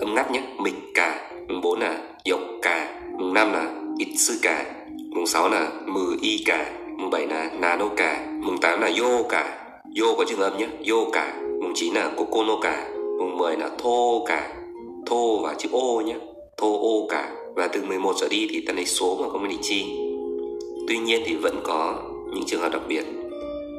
âm 0.00 0.14
ngắt 0.14 0.30
nhé 0.30 0.42
mịch 0.58 0.94
cả 0.94 1.30
mùng 1.48 1.60
bốn 1.60 1.80
là 1.80 1.98
dọc 2.24 2.40
cả 2.62 3.00
mùng 3.18 3.34
năm 3.34 3.52
là 3.52 3.74
ít 3.98 4.14
sư 4.16 4.38
cả 4.42 4.74
mùng 5.10 5.26
sáu 5.26 5.48
là 5.48 5.70
mừ 5.86 6.16
y 6.20 6.42
cả 6.46 6.72
mùng 6.98 7.10
bảy 7.10 7.26
là 7.26 7.50
nano 7.60 7.88
cả 7.96 8.26
mùng 8.40 8.58
tám 8.60 8.80
là 8.80 8.90
yo 9.00 9.22
cả 9.28 9.60
yo 10.00 10.14
có 10.18 10.24
trường 10.28 10.40
âm 10.40 10.58
nhé, 10.58 10.66
yo 10.90 10.96
cả 11.12 11.40
mùng 11.60 11.72
chín 11.74 11.94
là 11.94 12.10
kokono 12.16 12.56
cả 12.62 12.88
mùng 13.18 13.38
10 13.38 13.56
là 13.56 13.70
thô 13.78 14.24
cả 14.26 14.52
thô 15.06 15.38
và 15.42 15.54
chữ 15.54 15.68
ô 15.72 16.00
nhé 16.00 16.16
thô 16.56 16.80
ô 16.80 17.06
cả 17.08 17.32
và 17.56 17.68
từ 17.68 17.82
11 17.82 18.14
trở 18.20 18.28
đi 18.28 18.48
thì 18.50 18.64
ta 18.66 18.72
lấy 18.72 18.86
số 18.86 19.16
mà 19.20 19.28
có 19.32 19.46
định 19.48 19.58
chi. 19.62 19.84
Tuy 20.88 20.98
nhiên 20.98 21.22
thì 21.26 21.36
vẫn 21.36 21.60
có 21.64 22.02
những 22.34 22.44
trường 22.46 22.60
hợp 22.60 22.72
đặc 22.72 22.82
biệt. 22.88 23.04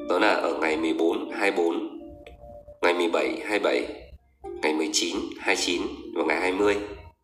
Đó 0.10 0.20
là 0.20 0.30
ở 0.30 0.58
ngày 0.62 0.78
14 0.78 1.30
24 1.32 2.00
ngày 2.82 2.94
17 2.94 3.40
27 3.46 4.05
ngày 4.62 4.74
19 4.74 5.16
29 5.40 5.82
và 6.14 6.24
ngày 6.24 6.42
20 6.42 6.76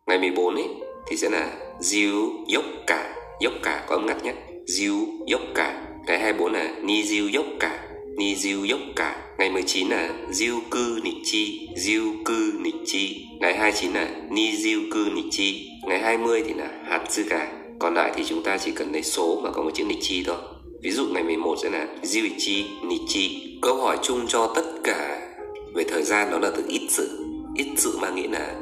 ngày 0.06 0.18
14 0.18 0.54
ấy, 0.54 0.68
thì 1.06 1.16
sẽ 1.16 1.30
là 1.30 1.52
diêu 1.80 2.30
dốc 2.48 2.64
cả 2.86 3.14
dốc 3.40 3.52
cả 3.62 3.84
có 3.86 3.96
âm 3.96 4.06
ngắt 4.06 4.24
nhé. 4.24 4.32
Diêu 4.66 4.96
dốc 5.26 5.40
cả 5.54 5.82
Ngày 6.06 6.18
24 6.18 6.52
là 6.52 6.74
ni 6.82 7.02
diêu 7.04 7.28
dốc 7.28 7.46
cả 7.60 7.88
ni 8.16 8.36
diêu 8.36 8.64
dốc 8.64 8.80
cả 8.96 9.16
ngày 9.38 9.50
19 9.50 9.88
là 9.88 10.10
diêu 10.30 10.54
cư 10.70 11.00
nịch 11.04 11.14
chi. 11.24 11.68
Diêu 11.76 12.02
cư 12.24 12.52
nịch 12.58 12.74
chi. 12.86 13.26
Ngày 13.40 13.56
29 13.56 13.92
là 13.92 14.08
ni 14.30 14.56
diêu 14.56 14.80
cư 14.92 15.10
nịch 15.14 15.24
chi. 15.30 15.68
Ngày 15.88 15.98
20 15.98 16.42
thì 16.46 16.54
là 16.54 16.68
hạt 16.84 17.04
sư 17.08 17.24
cả 17.30 17.52
còn 17.78 17.94
lại 17.94 18.12
thì 18.16 18.24
chúng 18.24 18.42
ta 18.42 18.58
chỉ 18.58 18.72
cần 18.72 18.92
lấy 18.92 19.02
số 19.02 19.40
mà 19.44 19.50
có 19.50 19.62
một 19.62 19.70
chữ 19.74 19.84
nịch 19.84 19.98
chi 20.00 20.22
thôi. 20.26 20.36
Ví 20.82 20.90
dụ 20.90 21.06
ngày 21.06 21.22
11 21.22 21.56
sẽ 21.62 21.70
là 21.70 21.86
diêu 22.02 22.24
chi 22.38 22.64
nịch 22.82 23.00
chi. 23.08 23.58
Câu 23.62 23.76
hỏi 23.76 23.98
chung 24.02 24.26
cho 24.28 24.52
tất 24.54 24.64
cả 24.84 25.28
về 25.74 25.84
thời 25.84 26.02
gian 26.02 26.30
đó 26.30 26.38
là 26.38 26.50
từ 26.56 26.64
ít 26.68 26.86
sự 26.88 27.21
ít 27.56 27.66
sự 27.76 27.98
mang 28.00 28.14
nghĩa 28.14 28.28
là 28.28 28.54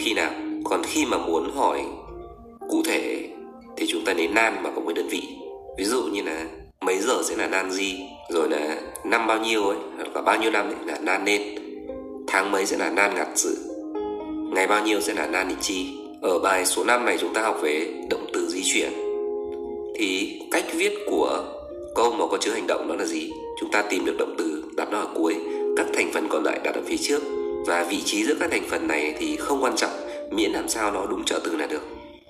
khi 0.00 0.14
nào, 0.14 0.30
còn 0.64 0.82
khi 0.84 1.06
mà 1.06 1.18
muốn 1.18 1.50
hỏi 1.54 1.80
cụ 2.68 2.82
thể, 2.84 3.28
thì 3.76 3.86
chúng 3.88 4.04
ta 4.04 4.12
đến 4.12 4.34
nan 4.34 4.62
mà 4.62 4.70
có 4.76 4.80
với 4.80 4.94
đơn 4.94 5.08
vị. 5.08 5.22
Ví 5.78 5.84
dụ 5.84 6.02
như 6.02 6.22
là, 6.22 6.44
mấy 6.80 6.98
giờ 6.98 7.22
sẽ 7.24 7.36
là 7.36 7.46
nan 7.46 7.70
gì, 7.70 8.00
rồi 8.30 8.48
là 8.48 8.80
năm 9.04 9.26
bao 9.26 9.38
nhiêu 9.38 9.64
ấy, 9.64 9.78
hoặc 9.96 10.16
là 10.16 10.22
bao 10.22 10.40
nhiêu 10.40 10.50
năm 10.50 10.66
ấy 10.66 10.76
là 10.86 10.98
nan 11.02 11.24
nên. 11.24 11.42
Tháng 12.26 12.52
mấy 12.52 12.66
sẽ 12.66 12.76
là 12.76 12.90
nan 12.90 13.14
ngặt 13.14 13.28
sự. 13.34 13.56
Ngày 14.54 14.66
bao 14.66 14.84
nhiêu 14.84 15.00
sẽ 15.00 15.14
là 15.14 15.26
nan 15.26 15.48
định 15.48 15.58
chi. 15.60 15.86
Ở 16.22 16.38
bài 16.38 16.66
số 16.66 16.84
5 16.84 17.06
này 17.06 17.16
chúng 17.20 17.34
ta 17.34 17.42
học 17.42 17.58
về 17.62 17.86
động 18.10 18.26
từ 18.32 18.46
di 18.48 18.62
chuyển. 18.64 18.92
Thì 19.94 20.40
cách 20.50 20.64
viết 20.74 20.92
của 21.06 21.44
câu 21.94 22.12
mà 22.12 22.26
có 22.30 22.38
chứa 22.40 22.50
hành 22.50 22.66
động 22.66 22.88
đó 22.88 22.94
là 22.94 23.04
gì? 23.04 23.30
Chúng 23.60 23.70
ta 23.70 23.82
tìm 23.82 24.04
được 24.04 24.14
động 24.18 24.34
từ 24.38 24.64
đặt 24.76 24.88
nó 24.92 24.98
ở 24.98 25.06
cuối, 25.14 25.34
các 25.76 25.86
thành 25.94 26.10
phần 26.12 26.28
còn 26.30 26.44
lại 26.44 26.60
đặt 26.64 26.74
ở 26.74 26.80
phía 26.86 26.96
trước 26.96 27.22
và 27.66 27.86
vị 27.90 28.02
trí 28.04 28.24
giữa 28.24 28.34
các 28.40 28.50
thành 28.50 28.64
phần 28.70 28.86
này 28.88 29.14
thì 29.18 29.36
không 29.36 29.62
quan 29.62 29.76
trọng, 29.76 29.90
miễn 30.30 30.50
làm 30.50 30.68
sao 30.68 30.90
nó 30.90 31.06
đúng 31.06 31.24
trợ 31.24 31.40
từ 31.44 31.56
là 31.56 31.66
được. 31.66 31.82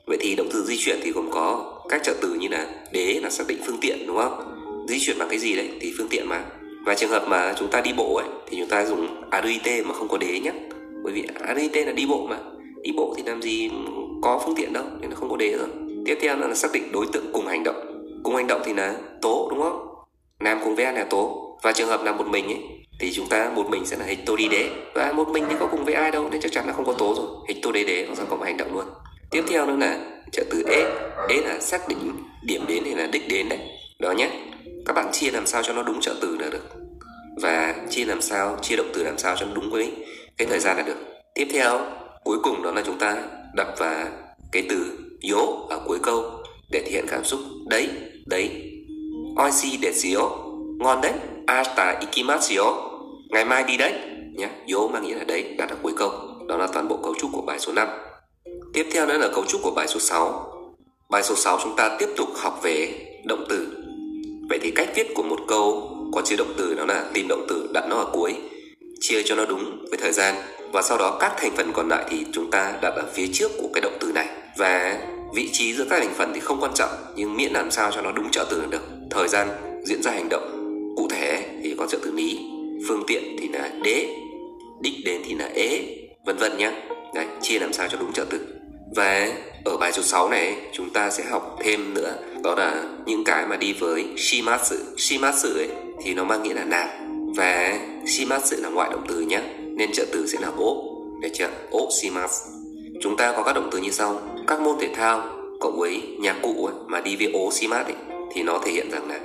Vậy 0.06 0.18
thì 0.20 0.34
động 0.34 0.48
từ 0.52 0.62
di 0.62 0.76
chuyển 0.76 1.00
thì 1.02 1.10
gồm 1.10 1.30
có 1.30 1.74
các 1.88 2.02
trợ 2.04 2.14
từ 2.20 2.34
như 2.34 2.48
là 2.48 2.66
đế 2.92 3.20
là 3.22 3.30
xác 3.30 3.44
định 3.48 3.58
phương 3.66 3.78
tiện, 3.80 4.06
đúng 4.06 4.16
không? 4.16 4.54
Di 4.88 4.98
chuyển 5.00 5.18
bằng 5.18 5.28
cái 5.28 5.38
gì 5.38 5.56
đấy 5.56 5.70
thì 5.80 5.92
phương 5.98 6.08
tiện 6.10 6.28
mà. 6.28 6.44
Và 6.86 6.94
trường 6.94 7.10
hợp 7.10 7.28
mà 7.28 7.54
chúng 7.58 7.68
ta 7.68 7.80
đi 7.80 7.92
bộ 7.96 8.14
ấy, 8.14 8.28
thì 8.46 8.56
chúng 8.60 8.68
ta 8.68 8.84
dùng 8.86 9.30
adit 9.30 9.86
mà 9.86 9.94
không 9.94 10.08
có 10.08 10.18
đế 10.18 10.40
nhé 10.40 10.52
bởi 11.04 11.12
vì 11.12 11.24
adit 11.40 11.86
là 11.86 11.92
đi 11.92 12.06
bộ 12.06 12.26
mà. 12.30 12.38
Đi 12.82 12.92
bộ 12.96 13.14
thì 13.16 13.22
làm 13.26 13.42
gì 13.42 13.70
có 14.22 14.42
phương 14.44 14.54
tiện 14.56 14.72
đâu, 14.72 14.84
nên 15.00 15.10
nó 15.10 15.16
không 15.16 15.30
có 15.30 15.36
đế 15.36 15.56
rồi. 15.58 15.68
Tiếp 16.06 16.18
theo 16.20 16.36
là 16.36 16.54
xác 16.54 16.72
định 16.72 16.92
đối 16.92 17.06
tượng 17.12 17.24
cùng 17.32 17.46
hành 17.46 17.64
động. 17.64 18.10
Cùng 18.22 18.36
hành 18.36 18.46
động 18.46 18.62
thì 18.64 18.74
là 18.74 18.94
tố, 19.22 19.48
đúng 19.50 19.62
không? 19.62 19.86
Nam 20.40 20.60
cùng 20.64 20.74
với 20.74 20.92
là 20.92 21.04
tố. 21.10 21.40
Và 21.62 21.72
trường 21.72 21.88
hợp 21.88 22.04
là 22.04 22.12
một 22.12 22.26
mình 22.26 22.44
ấy 22.44 22.58
thì 22.98 23.12
chúng 23.12 23.28
ta 23.28 23.50
một 23.54 23.66
mình 23.70 23.86
sẽ 23.86 23.96
là 23.96 24.04
hecto 24.04 24.36
đi 24.36 24.48
đế. 24.48 24.70
Và 24.94 25.12
một 25.12 25.28
mình 25.28 25.44
thì 25.50 25.56
có 25.60 25.66
cùng 25.66 25.84
với 25.84 25.94
ai 25.94 26.10
đâu, 26.10 26.28
nên 26.30 26.40
chắc 26.40 26.52
chắn 26.52 26.66
là 26.66 26.72
không 26.72 26.84
có 26.84 26.92
tố 26.92 27.14
rồi. 27.16 27.26
Hecto 27.48 27.72
đế 27.72 27.84
đế 27.84 28.06
nó 28.08 28.14
sẽ 28.14 28.22
có 28.30 28.36
một 28.36 28.44
hành 28.44 28.56
động 28.56 28.74
luôn. 28.74 28.84
Tiếp 29.30 29.44
theo 29.48 29.66
nữa 29.66 29.76
là 29.76 29.98
trợ 30.32 30.44
từ 30.50 30.62
ế 30.70 30.84
ế 31.28 31.40
là 31.40 31.60
xác 31.60 31.88
định 31.88 31.98
điểm 32.42 32.64
đến 32.68 32.84
hay 32.84 32.94
là 32.94 33.06
đích 33.06 33.28
đến 33.28 33.48
đấy. 33.48 33.58
Đó 33.98 34.12
nhé. 34.12 34.30
Các 34.86 34.92
bạn 34.92 35.12
chia 35.12 35.30
làm 35.30 35.46
sao 35.46 35.62
cho 35.62 35.72
nó 35.72 35.82
đúng 35.82 36.00
trợ 36.00 36.14
từ 36.20 36.36
là 36.40 36.48
được. 36.50 36.68
Và 37.42 37.74
chia 37.90 38.04
làm 38.04 38.22
sao, 38.22 38.58
chia 38.62 38.76
động 38.76 38.90
từ 38.94 39.02
làm 39.02 39.18
sao 39.18 39.36
cho 39.38 39.46
nó 39.46 39.54
đúng 39.54 39.70
với 39.70 39.92
cái 40.36 40.48
thời 40.48 40.58
gian 40.58 40.76
là 40.76 40.82
được. 40.82 40.96
Tiếp 41.34 41.48
theo, 41.52 41.80
cuối 42.24 42.38
cùng 42.42 42.62
đó 42.62 42.70
là 42.70 42.82
chúng 42.86 42.98
ta 42.98 43.16
đặt 43.54 43.68
vào 43.78 44.06
cái 44.52 44.66
từ 44.68 44.98
yếu 45.20 45.46
ở 45.68 45.80
cuối 45.86 45.98
câu 46.02 46.24
để 46.70 46.82
thể 46.84 46.90
hiện 46.90 47.06
cảm 47.08 47.24
xúc. 47.24 47.40
Đấy 47.66 47.88
đấy. 48.26 48.50
Oishi 49.36 49.78
desu 49.82 50.28
ngon 50.78 51.00
đấy 51.00 51.12
asta 51.46 51.98
ikimasu 52.00 52.64
ngày 53.30 53.44
mai 53.44 53.64
đi 53.64 53.76
đấy. 53.76 53.92
Nhé 54.34 54.48
yo 54.72 54.86
mang 54.86 55.02
nghĩa 55.02 55.14
là 55.14 55.24
đấy 55.24 55.54
đặt 55.58 55.70
ở 55.70 55.76
cuối 55.82 55.92
câu. 55.96 56.10
Đó 56.48 56.56
là 56.56 56.66
toàn 56.66 56.88
bộ 56.88 56.96
cấu 56.96 57.14
trúc 57.20 57.30
của 57.32 57.42
bài 57.42 57.58
số 57.58 57.72
5 57.72 57.88
tiếp 58.74 58.86
theo 58.92 59.06
nữa 59.06 59.18
là 59.18 59.28
cấu 59.34 59.44
trúc 59.44 59.62
của 59.62 59.70
bài 59.70 59.88
số 59.88 60.00
6 60.00 60.50
bài 61.10 61.22
số 61.22 61.34
6 61.34 61.58
chúng 61.62 61.76
ta 61.76 61.96
tiếp 61.98 62.08
tục 62.16 62.28
học 62.36 62.60
về 62.62 62.88
động 63.24 63.44
từ. 63.48 63.68
Vậy 64.48 64.58
thì 64.62 64.70
cách 64.70 64.88
viết 64.94 65.14
của 65.14 65.22
một 65.22 65.38
câu 65.48 65.90
có 66.12 66.22
chứa 66.24 66.36
động 66.36 66.54
từ, 66.56 66.74
đó 66.74 66.84
là 66.84 67.04
tìm 67.12 67.26
động 67.28 67.46
từ, 67.48 67.68
đặt 67.74 67.84
nó 67.88 67.96
ở 67.96 68.06
cuối, 68.12 68.34
chia 69.00 69.22
cho 69.22 69.34
nó 69.34 69.46
đúng 69.46 69.84
với 69.90 69.98
thời 69.98 70.12
gian. 70.12 70.34
Và 70.72 70.82
sau 70.82 70.98
đó 70.98 71.16
các 71.20 71.32
thành 71.36 71.56
phần 71.56 71.72
còn 71.72 71.88
lại 71.88 72.04
thì 72.08 72.26
chúng 72.32 72.50
ta 72.50 72.72
đặt 72.82 72.92
ở 72.96 73.04
phía 73.14 73.26
trước 73.32 73.50
của 73.58 73.68
cái 73.74 73.80
động 73.80 73.96
từ 74.00 74.12
này. 74.12 74.28
Và 74.56 74.98
vị 75.34 75.50
trí 75.52 75.74
giữa 75.74 75.84
các 75.90 75.98
thành 75.98 76.14
phần 76.14 76.32
thì 76.34 76.40
không 76.40 76.60
quan 76.60 76.72
trọng, 76.74 76.90
nhưng 77.16 77.36
miễn 77.36 77.52
làm 77.52 77.70
sao 77.70 77.90
cho 77.94 78.02
nó 78.02 78.12
đúng 78.12 78.30
trợ 78.30 78.46
từ 78.50 78.60
là 78.60 78.66
được. 78.70 78.82
Thời 79.10 79.28
gian 79.28 79.48
diễn 79.84 80.02
ra 80.02 80.10
hành 80.10 80.28
động 80.28 80.53
có 81.84 81.90
trợ 81.90 81.98
từ 82.02 82.12
lý. 82.12 82.38
Phương 82.88 83.02
tiện 83.06 83.36
thì 83.38 83.48
là 83.48 83.70
đế 83.82 84.16
đích 84.80 84.94
đến 85.04 85.22
thì 85.24 85.34
là 85.34 85.50
ế 85.54 85.98
vân 86.26 86.36
vân 86.36 86.58
nhé 86.58 86.72
Đấy, 87.14 87.26
chia 87.42 87.58
làm 87.58 87.72
sao 87.72 87.88
cho 87.88 87.98
đúng 87.98 88.12
trợ 88.12 88.24
từ 88.30 88.46
và 88.96 89.32
ở 89.64 89.76
bài 89.76 89.92
số 89.92 90.02
6 90.02 90.28
này 90.28 90.56
chúng 90.72 90.90
ta 90.90 91.10
sẽ 91.10 91.24
học 91.24 91.58
thêm 91.64 91.94
nữa 91.94 92.16
đó 92.42 92.54
là 92.54 92.84
những 93.06 93.24
cái 93.24 93.46
mà 93.46 93.56
đi 93.56 93.72
với 93.72 94.04
shimatsu. 94.16 94.76
Shimatsu 94.96 95.48
ấy 95.48 95.68
thì 96.02 96.14
nó 96.14 96.24
mang 96.24 96.42
nghĩa 96.42 96.54
là 96.54 96.64
làm 96.64 96.88
và 97.36 97.78
shimatsu 98.06 98.56
là 98.60 98.68
ngoại 98.68 98.90
động 98.90 99.04
từ 99.08 99.20
nhé 99.20 99.42
nên 99.58 99.92
trợ 99.92 100.04
từ 100.12 100.26
sẽ 100.26 100.38
là 100.40 100.48
ố. 100.56 100.84
Để 101.22 101.30
chưa? 101.34 101.48
Ố 101.70 101.88
shimatsu. 102.00 102.50
Chúng 103.00 103.16
ta 103.16 103.32
có 103.36 103.42
các 103.42 103.52
động 103.52 103.68
từ 103.72 103.78
như 103.78 103.90
sau. 103.90 104.20
Các 104.46 104.60
môn 104.60 104.76
thể 104.80 104.88
thao 104.94 105.22
cộng 105.60 105.78
với 105.78 106.02
nhạc 106.20 106.36
cụ 106.42 106.66
ấy, 106.66 106.74
mà 106.86 107.00
đi 107.00 107.16
với 107.16 107.32
ố 107.32 107.50
shimatsu 107.52 107.92
ấy, 107.92 108.18
thì 108.34 108.42
nó 108.42 108.58
thể 108.64 108.72
hiện 108.72 108.90
rằng 108.90 109.08
là 109.08 109.20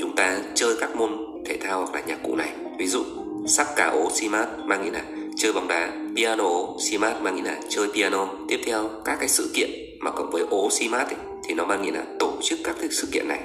chúng 0.00 0.16
ta 0.16 0.38
chơi 0.54 0.76
các 0.80 0.96
môn 0.96 1.29
thể 1.46 1.56
thao 1.56 1.78
hoặc 1.78 1.94
là 1.94 2.00
nhạc 2.06 2.18
cụ 2.22 2.36
này. 2.36 2.52
Ví 2.78 2.86
dụ 2.86 3.04
sắc 3.46 3.66
cả 3.76 3.86
ố 3.86 4.10
simat 4.10 4.48
mang 4.64 4.84
nghĩa 4.84 4.90
là 4.90 5.02
chơi 5.36 5.52
bóng 5.52 5.68
đá 5.68 5.92
piano 6.16 6.48
simat 6.78 7.22
mang 7.22 7.36
nghĩa 7.36 7.42
là 7.42 7.56
chơi 7.68 7.88
piano. 7.94 8.28
Tiếp 8.48 8.60
theo 8.66 8.90
các 9.04 9.16
cái 9.20 9.28
sự 9.28 9.50
kiện 9.54 9.70
mà 10.00 10.10
cộng 10.10 10.30
với 10.30 10.42
ố 10.50 10.70
simat 10.70 11.06
ấy, 11.06 11.16
thì 11.44 11.54
nó 11.54 11.64
mang 11.64 11.82
nghĩa 11.82 11.92
là 11.92 12.04
tổ 12.18 12.32
chức 12.42 12.58
các 12.64 12.76
cái 12.80 12.88
sự 12.90 13.08
kiện 13.12 13.28
này. 13.28 13.40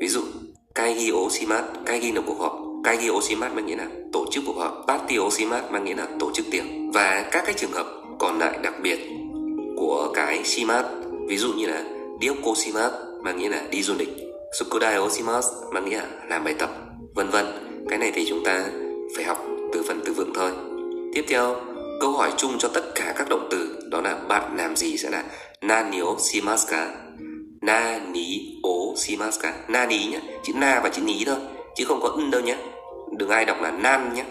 Ví 0.00 0.08
dụ 0.08 0.20
kaigi 0.74 1.10
ố 1.12 1.30
simat 1.30 1.64
kaigi 1.86 2.14
là 2.14 2.22
cuộc 2.26 2.38
họp. 2.38 2.58
Kaigi 2.84 3.08
ố 3.08 3.20
simat 3.20 3.54
mang 3.54 3.66
nghĩa 3.66 3.76
là 3.76 3.86
tổ 4.12 4.26
chức 4.30 4.44
cuộc 4.46 4.56
họp. 4.56 4.84
Party 4.88 5.16
ố 5.16 5.30
simat 5.30 5.72
mang 5.72 5.84
nghĩa 5.84 5.94
là 5.94 6.06
tổ 6.18 6.30
chức 6.34 6.46
tiệc. 6.50 6.64
Và 6.94 7.28
các 7.30 7.42
cái 7.46 7.54
trường 7.54 7.72
hợp 7.72 7.86
còn 8.18 8.38
lại 8.38 8.58
đặc 8.62 8.74
biệt 8.82 8.98
của 9.76 10.12
cái 10.14 10.44
simat 10.44 10.86
ví 11.28 11.36
dụ 11.36 11.52
như 11.52 11.66
là 11.66 11.84
dioko 12.20 12.54
simat 12.56 12.92
mang 13.22 13.38
nghĩa 13.38 13.48
là 13.48 13.62
đi 13.70 13.82
du 13.82 13.94
lịch. 13.98 14.08
Sukudai 14.58 14.94
ố 14.94 15.10
simat 15.10 15.44
mang 15.72 15.84
nghĩa 15.88 15.96
là 15.96 16.06
làm 16.28 16.44
bài 16.44 16.54
tập 16.58 16.70
vân 17.14 17.28
vân. 17.30 17.46
Cái 17.88 17.98
này 17.98 18.12
thì 18.14 18.26
chúng 18.28 18.44
ta 18.44 18.66
phải 19.16 19.24
học 19.24 19.46
từ 19.72 19.82
phần 19.88 20.00
từ 20.04 20.12
vựng 20.12 20.32
thôi. 20.34 20.50
Tiếp 21.14 21.24
theo, 21.28 21.56
câu 22.00 22.12
hỏi 22.12 22.32
chung 22.36 22.58
cho 22.58 22.68
tất 22.68 22.94
cả 22.94 23.14
các 23.16 23.28
động 23.28 23.48
từ, 23.50 23.78
đó 23.90 24.00
là 24.00 24.14
bạn 24.28 24.56
làm 24.56 24.76
gì 24.76 24.96
sẽ 24.96 25.10
là 25.10 25.24
nani 25.62 26.00
o 26.00 26.16
shimasu 26.18 26.68
ka 26.70 26.94
nani 27.60 28.58
o 28.62 28.70
shimasu 28.96 29.40
ka 29.42 29.52
nani 29.68 30.06
nhé 30.06 30.20
chữ 30.44 30.52
na 30.56 30.80
và 30.82 30.88
chữ 30.88 31.02
ní 31.02 31.24
thôi, 31.26 31.36
chứ 31.76 31.84
không 31.84 32.00
có 32.02 32.08
ân 32.08 32.30
đâu 32.30 32.40
nhé 32.40 32.56
đừng 33.18 33.28
ai 33.28 33.44
đọc 33.44 33.56
là 33.62 33.70
nan 33.70 34.14
nhé 34.14 34.24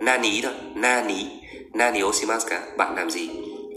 nani 0.00 0.40
thôi 0.42 0.52
nani 0.74 1.26
nani 1.74 2.00
o 2.00 2.12
shimasu 2.12 2.48
ka 2.48 2.62
bạn 2.76 2.94
làm 2.96 3.10
gì? 3.10 3.30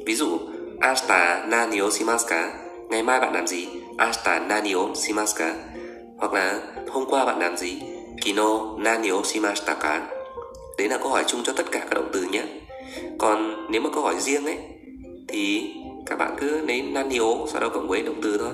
Ví 0.05 0.15
dụ, 0.15 0.39
asta 0.79 1.45
nani 1.47 1.79
o 1.79 1.89
shimasu 1.89 2.27
ka 2.29 2.53
ngày 2.89 3.03
mai 3.03 3.19
bạn 3.19 3.33
làm 3.33 3.47
gì? 3.47 3.67
Asta 3.97 4.39
nani 4.39 4.73
o 4.73 4.81
shimasu 4.95 5.35
ka 5.37 5.53
hoặc 6.17 6.33
là, 6.33 6.59
hôm 6.89 7.05
qua 7.09 7.25
bạn 7.25 7.39
làm 7.39 7.57
gì? 7.57 7.81
Kino 8.27 8.75
nani 8.77 9.09
o 9.09 9.23
shimashita 9.23 9.73
ka 9.73 10.01
đấy 10.77 10.89
là 10.89 10.97
câu 10.97 11.09
hỏi 11.09 11.23
chung 11.27 11.43
cho 11.43 11.53
tất 11.53 11.71
cả 11.71 11.79
các 11.79 11.93
động 11.93 12.09
từ 12.13 12.23
nhé. 12.31 12.43
Còn 13.17 13.67
nếu 13.71 13.81
mà 13.81 13.89
câu 13.93 14.03
hỏi 14.03 14.15
riêng 14.19 14.45
ấy 14.45 14.57
thì 15.27 15.73
các 16.05 16.15
bạn 16.15 16.35
cứ 16.39 16.65
lấy 16.65 16.81
nani 16.81 17.17
o 17.17 17.47
sau 17.51 17.61
đó 17.61 17.69
cộng 17.69 17.87
với 17.87 18.01
động 18.01 18.19
từ 18.23 18.37
thôi. 18.37 18.51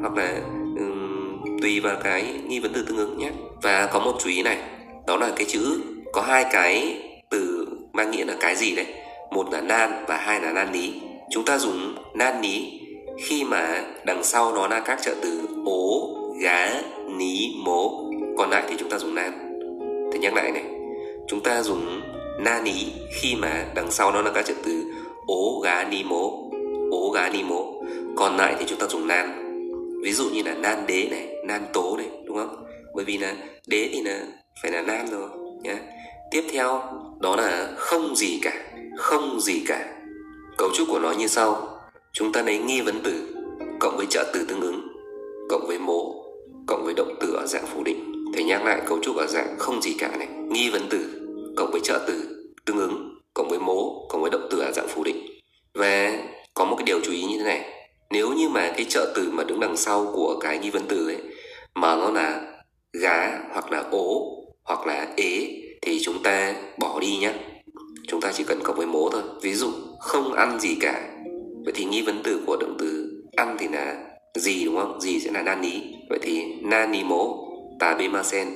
Hoặc 0.00 0.16
là 0.16 0.40
um, 0.78 1.58
tùy 1.62 1.80
vào 1.80 1.96
cái 2.04 2.34
nghi 2.46 2.60
vấn 2.60 2.72
từ 2.74 2.84
tương 2.88 2.96
ứng 2.96 3.18
nhé. 3.18 3.30
Và 3.62 3.86
có 3.86 4.00
một 4.00 4.16
chú 4.18 4.28
ý 4.28 4.42
này 4.42 4.58
đó 5.06 5.16
là 5.16 5.32
cái 5.36 5.44
chữ 5.44 5.80
có 6.12 6.22
hai 6.22 6.44
cái 6.52 7.02
từ 7.30 7.66
mang 7.92 8.10
nghĩa 8.10 8.24
là 8.24 8.34
cái 8.40 8.56
gì 8.56 8.76
đấy. 8.76 8.86
Một 9.30 9.52
là 9.52 9.60
nan 9.60 10.04
và 10.08 10.16
hai 10.16 10.40
là 10.40 10.52
nani. 10.52 10.92
Chúng 11.30 11.44
ta 11.44 11.58
dùng 11.58 11.94
nani 12.14 12.80
khi 13.24 13.44
mà 13.44 13.84
đằng 14.04 14.24
sau 14.24 14.52
nó 14.52 14.68
là 14.68 14.80
các 14.80 15.02
trợ 15.02 15.14
từ 15.22 15.48
ố 15.64 16.14
gá 16.40 16.70
ní 17.18 17.54
mố 17.64 18.03
còn 18.38 18.50
lại 18.50 18.64
thì 18.68 18.74
chúng 18.78 18.88
ta 18.88 18.98
dùng 18.98 19.14
nan. 19.14 19.32
Thì 20.12 20.18
nhắc 20.18 20.34
lại 20.34 20.52
này, 20.52 20.64
chúng 21.28 21.40
ta 21.40 21.62
dùng 21.62 22.00
na 22.40 22.60
ní 22.64 22.92
khi 23.20 23.34
mà 23.34 23.66
đằng 23.74 23.90
sau 23.90 24.12
nó 24.12 24.22
là 24.22 24.30
các 24.34 24.46
trợ 24.46 24.54
từ 24.64 24.82
ố 25.26 25.60
gá 25.64 25.84
ni 25.90 26.04
mố. 26.04 26.50
Ố 26.90 27.10
gá 27.10 27.28
ni 27.28 27.42
mố. 27.42 27.82
Còn 28.16 28.36
lại 28.36 28.54
thì 28.58 28.64
chúng 28.68 28.78
ta 28.78 28.86
dùng 28.86 29.06
nan. 29.06 29.40
Ví 30.02 30.12
dụ 30.12 30.24
như 30.30 30.42
là 30.42 30.54
nan 30.54 30.86
đế 30.86 31.08
này, 31.10 31.28
nan 31.46 31.62
tố 31.72 31.96
này, 31.96 32.08
đúng 32.26 32.36
không? 32.36 32.64
Bởi 32.94 33.04
vì 33.04 33.18
là 33.18 33.34
đế 33.66 33.88
thì 33.92 34.02
là 34.02 34.20
phải 34.62 34.72
là 34.72 34.82
nan 34.82 35.06
rồi, 35.10 35.28
nhá. 35.62 35.76
Tiếp 36.30 36.44
theo, 36.52 36.82
đó 37.20 37.36
là 37.36 37.68
không 37.76 38.16
gì 38.16 38.38
cả, 38.42 38.52
không 38.96 39.40
gì 39.40 39.62
cả. 39.66 39.94
Cấu 40.58 40.70
trúc 40.74 40.88
của 40.88 40.98
nó 40.98 41.12
như 41.12 41.26
sau. 41.26 41.78
Chúng 42.12 42.32
ta 42.32 42.42
lấy 42.42 42.58
nghi 42.58 42.80
vấn 42.80 43.00
từ 43.04 43.34
cộng 43.80 43.96
với 43.96 44.06
trợ 44.10 44.30
từ 44.34 44.44
tương 44.48 44.60
ứng, 44.60 44.88
cộng 45.48 45.66
với 45.66 45.78
mố, 45.78 46.14
cộng 46.66 46.84
với 46.84 46.94
động 46.94 47.14
từ 47.20 47.32
ở 47.32 47.46
dạng 47.46 47.66
phủ 47.66 47.82
định 47.84 48.13
thầy 48.34 48.44
nhắc 48.44 48.64
lại 48.64 48.80
cấu 48.86 48.98
trúc 49.02 49.16
ở 49.16 49.26
dạng 49.26 49.58
không 49.58 49.82
gì 49.82 49.94
cả 49.98 50.16
này, 50.18 50.28
nghi 50.50 50.70
vấn 50.70 50.82
từ 50.90 51.20
cộng 51.56 51.70
với 51.70 51.80
trợ 51.84 52.04
từ 52.06 52.44
tương 52.64 52.78
ứng, 52.78 53.18
cộng 53.34 53.48
với 53.48 53.58
mố, 53.58 54.06
cộng 54.08 54.22
với 54.22 54.30
động 54.30 54.48
từ 54.50 54.58
ở 54.58 54.72
dạng 54.72 54.88
phủ 54.88 55.04
định. 55.04 55.26
Và 55.74 56.18
có 56.54 56.64
một 56.64 56.76
cái 56.76 56.84
điều 56.84 57.00
chú 57.00 57.12
ý 57.12 57.24
như 57.24 57.38
thế 57.38 57.44
này, 57.44 57.70
nếu 58.10 58.32
như 58.32 58.48
mà 58.48 58.72
cái 58.76 58.84
trợ 58.84 59.12
từ 59.14 59.30
mà 59.32 59.44
đứng 59.44 59.60
đằng 59.60 59.76
sau 59.76 60.10
của 60.14 60.38
cái 60.40 60.58
nghi 60.58 60.70
vấn 60.70 60.82
từ 60.88 61.08
ấy, 61.08 61.18
mà 61.74 61.96
nó 61.96 62.10
là 62.10 62.40
gá 62.92 63.38
hoặc 63.52 63.72
là 63.72 63.84
ố 63.90 64.36
hoặc 64.64 64.86
là 64.86 65.08
ế, 65.16 65.60
thì 65.82 66.00
chúng 66.02 66.22
ta 66.22 66.54
bỏ 66.78 67.00
đi 67.00 67.16
nhé 67.16 67.32
chúng 68.08 68.20
ta 68.20 68.32
chỉ 68.32 68.44
cần 68.44 68.60
cộng 68.64 68.76
với 68.76 68.86
mố 68.86 69.08
thôi. 69.12 69.22
Ví 69.42 69.54
dụ, 69.54 69.70
không 70.00 70.32
ăn 70.32 70.60
gì 70.60 70.76
cả. 70.80 71.08
Vậy 71.64 71.72
thì 71.74 71.84
nghi 71.84 72.02
vấn 72.02 72.20
từ 72.24 72.40
của 72.46 72.56
động 72.60 72.76
từ 72.78 73.22
ăn 73.36 73.56
thì 73.58 73.68
là 73.68 73.96
gì, 74.34 74.64
đúng 74.64 74.76
không? 74.76 75.00
Gì 75.00 75.20
sẽ 75.20 75.30
là 75.30 75.42
nani? 75.42 75.82
Vậy 76.10 76.18
thì 76.22 76.44
nani 76.62 77.04
mố 77.04 77.43
tabemasen 77.80 78.48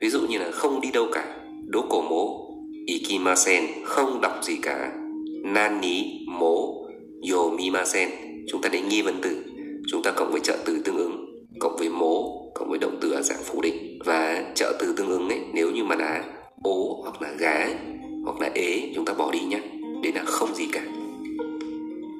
ví 0.00 0.08
dụ 0.08 0.20
như 0.20 0.38
là 0.38 0.50
không 0.50 0.80
đi 0.80 0.90
đâu 0.90 1.06
cả, 1.12 1.36
đố 1.66 1.84
cổ 1.90 2.02
mố. 2.02 2.48
Ikimasen, 2.86 3.64
không 3.84 4.20
đọc 4.20 4.32
gì 4.42 4.56
cả. 4.62 4.92
Nani, 5.44 6.26
mố. 6.26 6.74
Yomimasen, 7.32 8.10
chúng 8.48 8.62
ta 8.62 8.68
đến 8.68 8.88
nghi 8.88 9.02
vấn 9.02 9.18
từ. 9.22 9.44
Chúng 9.88 10.02
ta 10.02 10.10
cộng 10.10 10.32
với 10.32 10.40
trợ 10.40 10.56
từ 10.64 10.80
tương 10.84 10.96
ứng, 10.96 11.46
cộng 11.60 11.76
với 11.76 11.88
mố, 11.88 12.42
cộng 12.54 12.68
với 12.68 12.78
động 12.78 12.98
từ 13.00 13.10
ở 13.10 13.22
dạng 13.22 13.42
phủ 13.44 13.60
định. 13.60 13.98
Và 14.04 14.44
trợ 14.54 14.76
từ 14.80 14.94
tương 14.96 15.08
ứng 15.08 15.28
ấy, 15.28 15.40
nếu 15.52 15.70
như 15.70 15.84
mà 15.84 15.96
là 15.96 16.24
ố 16.62 17.00
hoặc 17.02 17.22
là 17.22 17.32
gá, 17.38 17.68
hoặc 18.24 18.40
là 18.40 18.50
ế, 18.54 18.92
chúng 18.94 19.04
ta 19.04 19.12
bỏ 19.12 19.30
đi 19.32 19.40
nhé 19.40 19.60
để 20.02 20.12
là 20.14 20.22
không 20.24 20.54
gì 20.54 20.68
cả. 20.72 20.82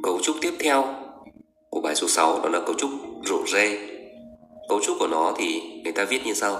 Cấu 0.02 0.18
trúc 0.22 0.36
tiếp 0.40 0.52
theo 0.58 0.84
của 1.70 1.80
bài 1.80 1.94
số 1.94 2.08
6 2.08 2.40
đó 2.42 2.48
là 2.48 2.60
cấu 2.60 2.74
trúc 2.74 2.90
rổ 3.24 3.46
rê 3.46 3.97
cấu 4.68 4.80
trúc 4.80 4.96
của 4.98 5.06
nó 5.06 5.32
thì 5.36 5.62
người 5.84 5.92
ta 5.92 6.04
viết 6.04 6.26
như 6.26 6.34
sau. 6.34 6.58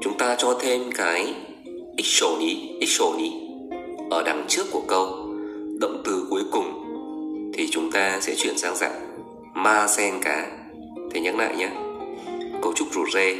Chúng 0.00 0.18
ta 0.18 0.36
cho 0.38 0.58
thêm 0.60 0.92
cái 0.94 1.34
ixoni 1.96 2.78
ixoni 2.80 3.32
ở 4.10 4.22
đằng 4.22 4.44
trước 4.48 4.66
của 4.70 4.82
câu. 4.88 5.06
Động 5.80 6.02
từ 6.04 6.26
cuối 6.30 6.42
cùng 6.52 6.84
thì 7.54 7.68
chúng 7.70 7.90
ta 7.90 8.20
sẽ 8.20 8.34
chuyển 8.34 8.58
sang 8.58 8.76
dạng 8.76 9.00
ma 9.54 9.86
sen 9.88 10.14
cá. 10.22 10.46
Thầy 11.10 11.20
nhắc 11.20 11.34
lại 11.36 11.56
nhé. 11.56 11.70
Cấu 12.62 12.72
trúc 12.72 12.88
rủ 12.92 13.04
rê 13.14 13.36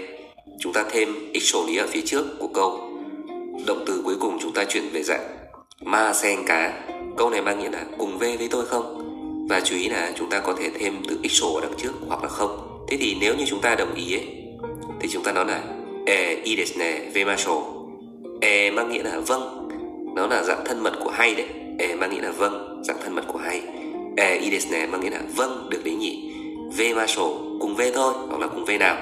chúng 0.60 0.72
ta 0.72 0.84
thêm 0.90 1.32
ixoni 1.32 1.76
ở 1.76 1.86
phía 1.86 2.02
trước 2.06 2.24
của 2.38 2.48
câu. 2.48 2.80
Động 3.66 3.84
từ 3.86 4.02
cuối 4.04 4.14
cùng 4.20 4.38
chúng 4.40 4.52
ta 4.52 4.64
chuyển 4.64 4.90
về 4.92 5.02
dạng 5.02 5.36
ma 5.80 6.12
sen 6.12 6.38
cá. 6.46 6.88
Câu 7.16 7.30
này 7.30 7.42
mang 7.42 7.58
nghĩa 7.58 7.70
là 7.70 7.84
cùng 7.98 8.18
về 8.18 8.36
với 8.36 8.48
tôi 8.50 8.66
không? 8.66 9.00
Và 9.48 9.60
chú 9.60 9.76
ý 9.76 9.88
là 9.88 10.12
chúng 10.16 10.30
ta 10.30 10.40
có 10.40 10.54
thể 10.58 10.70
thêm 10.78 11.02
từ 11.08 11.18
xổ 11.28 11.54
ở 11.54 11.60
đằng 11.60 11.78
trước 11.78 11.92
hoặc 12.08 12.22
là 12.22 12.28
không 12.28 12.63
thế 12.88 12.96
thì 13.00 13.16
nếu 13.20 13.34
như 13.36 13.44
chúng 13.46 13.60
ta 13.60 13.74
đồng 13.74 13.94
ý 13.94 14.14
ấy 14.14 14.26
thì 15.00 15.08
chúng 15.08 15.22
ta 15.22 15.32
nói 15.32 15.44
là 15.46 15.62
e 16.06 16.36
i 16.44 16.56
desne 16.56 17.00
vemaso 17.14 17.62
e 18.40 18.70
mang 18.70 18.92
nghĩa 18.92 19.02
là 19.02 19.20
vâng. 19.26 19.68
Nó 20.16 20.26
là 20.26 20.42
dạng 20.42 20.64
thân 20.64 20.82
mật 20.82 20.92
của 21.04 21.10
hay 21.10 21.34
đấy. 21.34 21.46
E 21.78 21.94
mang 21.94 22.10
nghĩa 22.10 22.20
là 22.20 22.30
vâng. 22.30 22.82
Dạng 22.84 22.96
thân 23.02 23.14
mật 23.14 23.24
của 23.28 23.38
hay. 23.38 23.62
E 24.16 24.36
i 24.36 24.50
desne 24.50 24.86
mang 24.86 25.00
nghĩa 25.00 25.10
là 25.10 25.20
vâng 25.36 25.66
được 25.70 25.84
đấy 25.84 25.94
nhỉ. 25.94 26.32
Vemaso 26.76 27.22
cùng 27.60 27.74
v 27.76 27.80
thôi 27.94 28.14
hoặc 28.28 28.40
là 28.40 28.46
cùng 28.46 28.64
v 28.64 28.70
nào. 28.80 28.96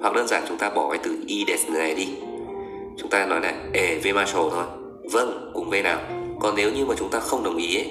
Hoặc 0.00 0.14
đơn 0.14 0.28
giản 0.28 0.42
chúng 0.48 0.58
ta 0.58 0.70
bỏ 0.70 0.90
cái 0.90 0.98
từ 1.02 1.16
i 1.26 1.44
desne 1.48 1.94
đi. 1.94 2.08
Chúng 2.98 3.10
ta 3.10 3.26
nói 3.26 3.40
là 3.40 3.54
e 3.72 3.94
vemaso 4.02 4.50
thôi. 4.50 4.64
Vâng 5.12 5.50
cùng 5.54 5.70
v 5.70 5.74
nào. 5.84 5.98
Còn 6.40 6.54
nếu 6.56 6.72
như 6.72 6.84
mà 6.84 6.94
chúng 6.98 7.10
ta 7.10 7.20
không 7.20 7.44
đồng 7.44 7.56
ý 7.56 7.76
ấy, 7.76 7.86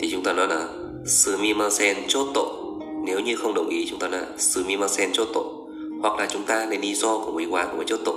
thì 0.00 0.10
chúng 0.10 0.22
ta 0.22 0.32
nói 0.32 0.48
là 0.48 0.68
sumimasen 1.06 1.96
chotto 2.08 2.42
nếu 3.04 3.20
như 3.20 3.36
không 3.36 3.54
đồng 3.54 3.68
ý, 3.68 3.86
chúng 3.90 3.98
ta 3.98 4.08
là 4.08 4.26
sumimasen 4.38 5.12
chotto 5.12 5.40
hoặc 6.00 6.18
là 6.18 6.26
chúng 6.30 6.42
ta 6.42 6.66
lấy 6.66 6.78
lý 6.78 6.94
do 6.94 7.18
của 7.18 7.32
mấy 7.32 7.46
quá 7.50 7.66
của 7.70 7.76
mấy 7.76 7.86
chotto 7.86 8.12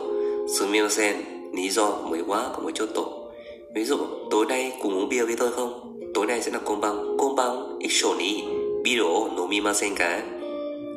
sumimasen 0.60 1.15
lý 1.53 1.70
do 1.70 1.91
của 1.91 2.10
mấy 2.10 2.22
quá 2.27 2.50
của 2.56 2.62
mấy 2.62 2.72
chotto 2.72 3.01
ví 3.75 3.86
dụ, 3.86 3.98
tối 4.32 4.46
nay 4.46 4.74
cùng 4.82 4.94
uống 4.94 5.10
bia 5.10 5.25
với 5.25 5.36
tôi 5.36 5.51
không? 5.51 6.00
Tối 6.13 6.25
nay 6.25 6.41
sẽ 6.41 6.51
là 6.51 6.60
côn 6.60 6.82
bằng 6.82 7.17
côn 7.17 7.36
bằng 7.36 7.77
ishoni 7.79 8.44
biro 8.84 9.27
nomimasen 9.36 9.96
ka 9.96 10.22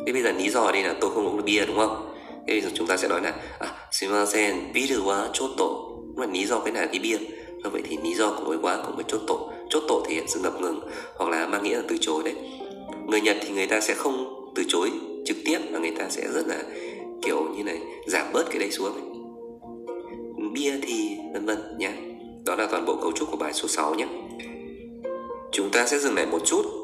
thế 0.06 0.12
bây 0.12 0.22
giờ 0.22 0.32
lý 0.32 0.50
do 0.50 0.60
ở 0.60 0.72
đây 0.72 0.82
là 0.82 0.94
tôi 1.00 1.10
không 1.14 1.26
uống 1.26 1.36
được 1.36 1.42
bia, 1.46 1.66
đúng 1.66 1.76
không? 1.76 2.16
Thế 2.46 2.54
bây 2.54 2.60
giờ 2.60 2.68
chúng 2.74 2.86
ta 2.86 2.96
sẽ 2.96 3.08
nói 3.08 3.20
là 3.22 3.34
à 3.58 3.68
sumimasen 3.92 4.72
biro 4.74 4.96
wa 4.96 5.28
chotto 5.32 5.66
mà 6.16 6.26
lý 6.26 6.46
do 6.46 6.58
cái 6.58 6.72
này 6.72 6.86
cái 6.92 7.00
bia? 7.02 7.18
Vậy 7.64 7.82
thì 7.88 7.98
lý 8.04 8.14
do 8.14 8.30
của 8.30 8.44
mấy 8.44 8.58
quá 8.62 8.78
của 8.86 8.92
mấy 8.92 9.04
chotto 9.08 9.34
chốt 9.70 9.82
tội 9.88 10.02
thể 10.08 10.14
hiện 10.14 10.24
sự 10.28 10.40
ngập 10.40 10.60
ngừng, 10.60 10.80
hoặc 11.16 11.30
là 11.30 11.46
mang 11.46 11.62
nghĩa 11.62 11.76
là 11.76 11.82
từ 11.88 11.96
chối 12.00 12.22
đấy 12.24 12.34
người 13.10 13.20
nhật 13.20 13.36
thì 13.40 13.50
người 13.54 13.66
ta 13.66 13.80
sẽ 13.80 13.94
không 13.94 14.44
từ 14.54 14.64
chối 14.68 14.90
trực 15.24 15.36
tiếp 15.44 15.58
và 15.72 15.78
người 15.78 15.92
ta 15.98 16.08
sẽ 16.08 16.28
rất 16.34 16.46
là 16.46 16.62
kiểu 17.22 17.48
như 17.56 17.64
này, 17.64 17.78
giảm 18.06 18.26
bớt 18.32 18.44
cái 18.50 18.58
đấy 18.58 18.70
xuống 18.70 18.92
ấy. 18.92 19.02
bia 20.52 20.72
thì 20.82 21.16
vân 21.32 21.46
vân 21.46 21.78
nhé 21.78 21.92
đó 22.44 22.54
là 22.54 22.66
toàn 22.66 22.86
bộ 22.86 22.96
cấu 23.02 23.12
trúc 23.12 23.30
của 23.30 23.36
bài 23.36 23.52
số 23.52 23.68
6 23.68 23.94
nhé 23.94 24.06
chúng 25.52 25.70
ta 25.70 25.86
sẽ 25.86 25.98
dừng 25.98 26.14
lại 26.14 26.26
một 26.26 26.38
chút. 26.44 26.79